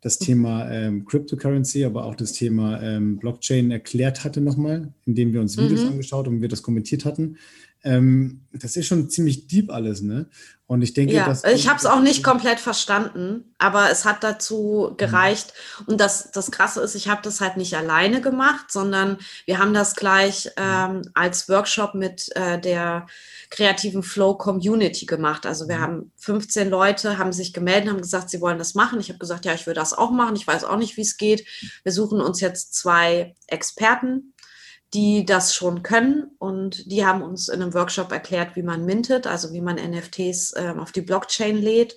[0.00, 0.24] das mhm.
[0.24, 5.58] Thema ähm, Cryptocurrency, aber auch das Thema ähm, Blockchain erklärt hatte nochmal, indem wir uns
[5.58, 5.88] Videos mhm.
[5.88, 7.36] angeschaut und wir das kommentiert hatten.
[7.82, 10.28] Ähm, das ist schon ziemlich deep alles, ne?
[10.66, 14.22] Und ich denke, ja, dass ich habe es auch nicht komplett verstanden, aber es hat
[14.22, 15.52] dazu gereicht.
[15.80, 15.86] Mhm.
[15.88, 19.74] Und das, das Krasse ist, ich habe das halt nicht alleine gemacht, sondern wir haben
[19.74, 20.62] das gleich mhm.
[20.62, 23.08] ähm, als Workshop mit äh, der
[23.50, 25.44] kreativen Flow Community gemacht.
[25.44, 25.82] Also wir mhm.
[25.82, 29.00] haben 15 Leute, haben sich gemeldet, haben gesagt, sie wollen das machen.
[29.00, 30.36] Ich habe gesagt, ja, ich will das auch machen.
[30.36, 31.44] Ich weiß auch nicht, wie es geht.
[31.82, 34.34] Wir suchen uns jetzt zwei Experten
[34.94, 39.26] die das schon können und die haben uns in einem Workshop erklärt, wie man mintet,
[39.26, 41.96] also wie man NFTs äh, auf die Blockchain lädt.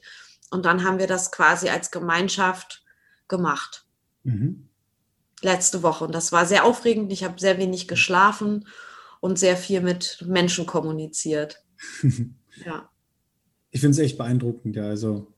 [0.51, 2.83] Und dann haben wir das quasi als Gemeinschaft
[3.27, 3.87] gemacht.
[4.23, 4.69] Mhm.
[5.41, 6.05] Letzte Woche.
[6.05, 7.11] Und das war sehr aufregend.
[7.11, 8.67] Ich habe sehr wenig geschlafen
[9.19, 11.63] und sehr viel mit Menschen kommuniziert.
[12.65, 12.89] ja.
[13.71, 14.85] Ich finde es echt beeindruckend, ja.
[14.85, 15.33] Also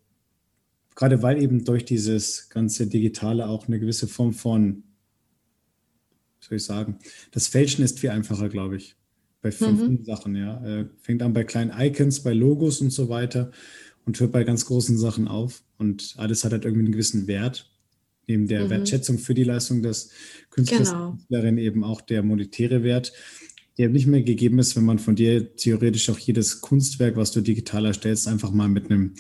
[0.96, 4.84] gerade weil eben durch dieses ganze Digitale auch eine gewisse Form von
[6.46, 7.00] soll ich sagen,
[7.32, 8.96] das Fälschen ist viel einfacher, glaube ich,
[9.42, 10.04] bei fünf mhm.
[10.06, 10.64] Sachen, ja.
[10.66, 13.52] Äh, fängt an bei kleinen Icons, bei Logos und so weiter
[14.06, 15.64] und hört bei ganz großen Sachen auf.
[15.78, 17.72] Und alles hat halt irgendwie einen gewissen Wert.
[18.28, 18.70] Neben der mhm.
[18.72, 20.10] Wertschätzung für die Leistung des
[20.50, 21.12] Künstlers, genau.
[21.12, 23.14] Künstlerin eben auch der monetäre Wert,
[23.78, 27.42] der nicht mehr gegeben ist, wenn man von dir theoretisch auch jedes Kunstwerk, was du
[27.42, 29.14] digital erstellst, einfach mal mit einem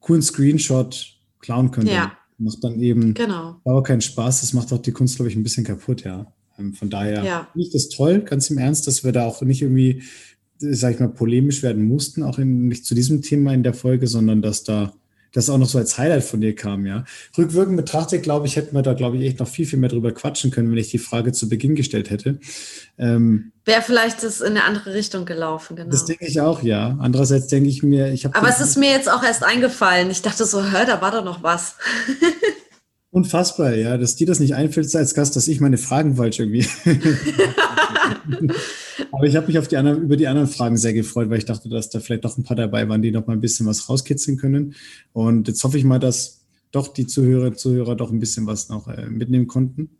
[0.00, 1.92] coolen Screenshot klauen könnte.
[1.92, 2.16] Ja.
[2.38, 3.60] Macht dann eben genau.
[3.64, 4.42] aber keinen Spaß.
[4.42, 6.32] Das macht auch die Kunst, glaube ich, ein bisschen kaputt, ja.
[6.58, 7.48] Ähm, von daher ja.
[7.52, 10.02] finde ich das toll, ganz im Ernst, dass wir da auch nicht irgendwie,
[10.58, 14.06] sag ich mal, polemisch werden mussten, auch in, nicht zu diesem Thema in der Folge,
[14.06, 14.92] sondern dass da
[15.36, 17.04] das auch noch so als Highlight von dir kam, ja.
[17.36, 20.12] Rückwirkend betrachtet, glaube ich, hätten wir da, glaube ich, echt noch viel, viel mehr drüber
[20.12, 22.38] quatschen können, wenn ich die Frage zu Beginn gestellt hätte.
[22.96, 25.90] Ähm, Wäre vielleicht das in eine andere Richtung gelaufen, genau.
[25.90, 26.96] Das denke ich auch, ja.
[27.00, 28.34] Andererseits denke ich mir, ich habe.
[28.34, 30.10] Aber es ist mir jetzt auch erst eingefallen.
[30.10, 31.76] Ich dachte so, hör, da war doch noch was.
[33.16, 36.68] Unfassbar, ja, dass dir das nicht einfällt als Gast, dass ich meine Fragen falsch irgendwie.
[39.10, 41.46] Aber ich habe mich auf die anderen, über die anderen Fragen sehr gefreut, weil ich
[41.46, 43.88] dachte, dass da vielleicht noch ein paar dabei waren, die noch mal ein bisschen was
[43.88, 44.74] rauskitzeln können.
[45.14, 46.42] Und jetzt hoffe ich mal, dass
[46.72, 49.96] doch die Zuhörer, Zuhörer doch ein bisschen was noch äh, mitnehmen konnten.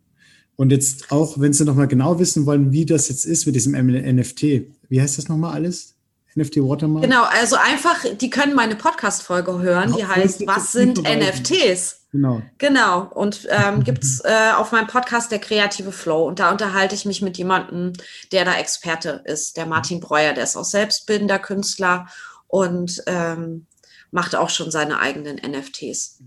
[0.55, 3.55] Und jetzt auch, wenn Sie noch mal genau wissen wollen, wie das jetzt ist mit
[3.55, 4.43] diesem NFT,
[4.89, 5.95] wie heißt das noch mal alles?
[6.35, 7.03] NFT Watermark?
[7.03, 12.06] Genau, also einfach, die können meine Podcast-Folge hören, die heißt Was sind NFTs?
[12.17, 12.41] Genau.
[12.57, 13.03] Genau.
[13.13, 16.27] Und ähm, gibt es äh, auf meinem Podcast der kreative Flow.
[16.27, 17.93] Und da unterhalte ich mich mit jemandem,
[18.31, 22.07] der da Experte ist, der Martin Breuer, der ist auch selbstbildender Künstler
[22.47, 23.67] und ähm,
[24.11, 26.19] macht auch schon seine eigenen NFTs.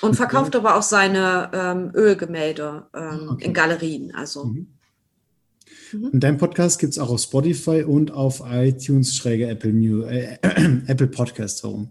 [0.00, 3.44] Und verkauft aber auch seine ähm, Ölgemälde ähm, okay.
[3.44, 4.14] in Galerien.
[4.14, 4.44] Also.
[4.44, 4.66] Mhm.
[5.92, 6.04] Mhm.
[6.06, 9.70] Und dein Podcast gibt es auch auf Spotify und auf iTunes, schräge Apple,
[10.08, 10.38] äh,
[10.86, 11.90] Apple Podcast herum.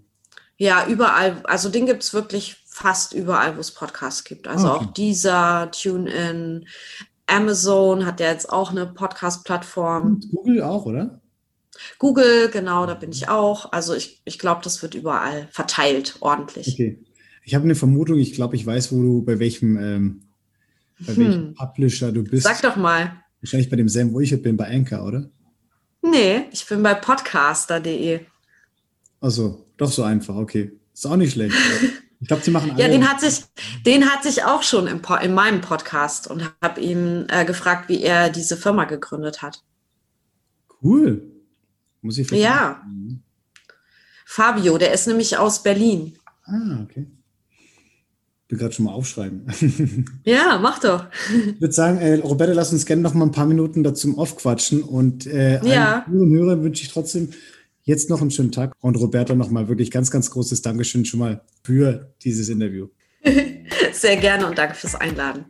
[0.58, 1.42] Ja, überall.
[1.46, 4.48] Also den gibt es wirklich fast überall, wo es Podcasts gibt.
[4.48, 4.86] Also okay.
[4.86, 6.66] auch dieser, TuneIn,
[7.28, 10.22] Amazon hat ja jetzt auch eine Podcast-Plattform.
[10.32, 11.22] Google auch, oder?
[12.00, 13.72] Google, genau, da bin ich auch.
[13.72, 16.74] Also ich, ich glaube, das wird überall verteilt, ordentlich.
[16.74, 17.00] Okay.
[17.44, 20.22] Ich habe eine Vermutung, ich glaube, ich weiß, wo du, bei welchem, ähm,
[21.00, 21.18] bei hm.
[21.18, 22.44] welchem Publisher du bist.
[22.44, 23.22] Sag doch mal.
[23.42, 25.30] Wahrscheinlich bei demselben, wo ich bin, bei Anchor, oder?
[26.02, 28.22] Nee, ich bin bei podcaster.de.
[29.20, 30.72] Also, doch so einfach, okay.
[30.94, 31.56] Ist auch nicht schlecht.
[32.22, 32.82] Ich glaube, sie machen alle.
[32.82, 33.44] Ja, den hat sich,
[33.86, 38.02] den hat sich auch schon im, in meinem Podcast und habe ihn äh, gefragt, wie
[38.02, 39.64] er diese Firma gegründet hat.
[40.84, 41.24] Cool.
[42.02, 42.82] Muss ich Ja.
[42.84, 43.24] Machen.
[44.26, 46.16] Fabio, der ist nämlich aus Berlin.
[46.46, 47.08] Ah, okay.
[48.48, 49.46] will gerade schon mal aufschreiben.
[50.24, 51.06] Ja, mach doch.
[51.32, 54.84] Ich würde sagen, äh, Roberta, lass uns gerne noch mal ein paar Minuten dazu aufquatschen.
[54.84, 56.06] Und äh, ja.
[56.08, 57.32] allen Hörern wünsche ich trotzdem
[57.84, 58.74] jetzt noch einen schönen Tag.
[58.80, 62.88] Und Roberta noch mal wirklich ganz, ganz großes Dankeschön schon mal für dieses Interview.
[63.94, 65.46] Sehr gerne und danke fürs Einladen.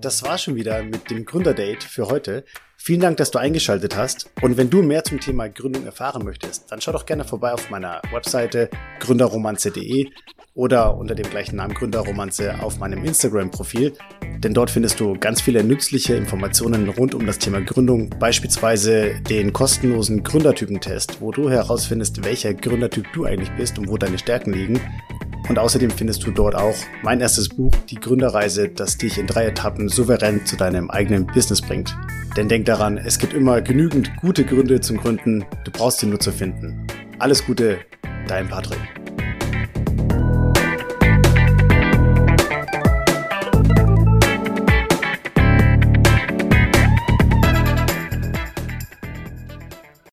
[0.00, 2.44] Das war schon wieder mit dem Gründerdate für heute.
[2.76, 4.30] Vielen Dank, dass du eingeschaltet hast.
[4.40, 7.68] Und wenn du mehr zum Thema Gründung erfahren möchtest, dann schau doch gerne vorbei auf
[7.70, 10.08] meiner Webseite gründerromanze.de
[10.54, 13.92] oder unter dem gleichen Namen Gründerromanze auf meinem Instagram-Profil.
[14.38, 19.52] Denn dort findest du ganz viele nützliche Informationen rund um das Thema Gründung, beispielsweise den
[19.52, 24.80] kostenlosen Gründertypentest, wo du herausfindest, welcher Gründertyp du eigentlich bist und wo deine Stärken liegen.
[25.48, 29.46] Und außerdem findest du dort auch mein erstes Buch, Die Gründerreise, das dich in drei
[29.46, 31.96] Etappen souverän zu deinem eigenen Business bringt.
[32.36, 36.20] Denn denk daran, es gibt immer genügend gute Gründe zum Gründen, du brauchst sie nur
[36.20, 36.86] zu finden.
[37.18, 37.78] Alles Gute,
[38.28, 38.78] dein Patrick.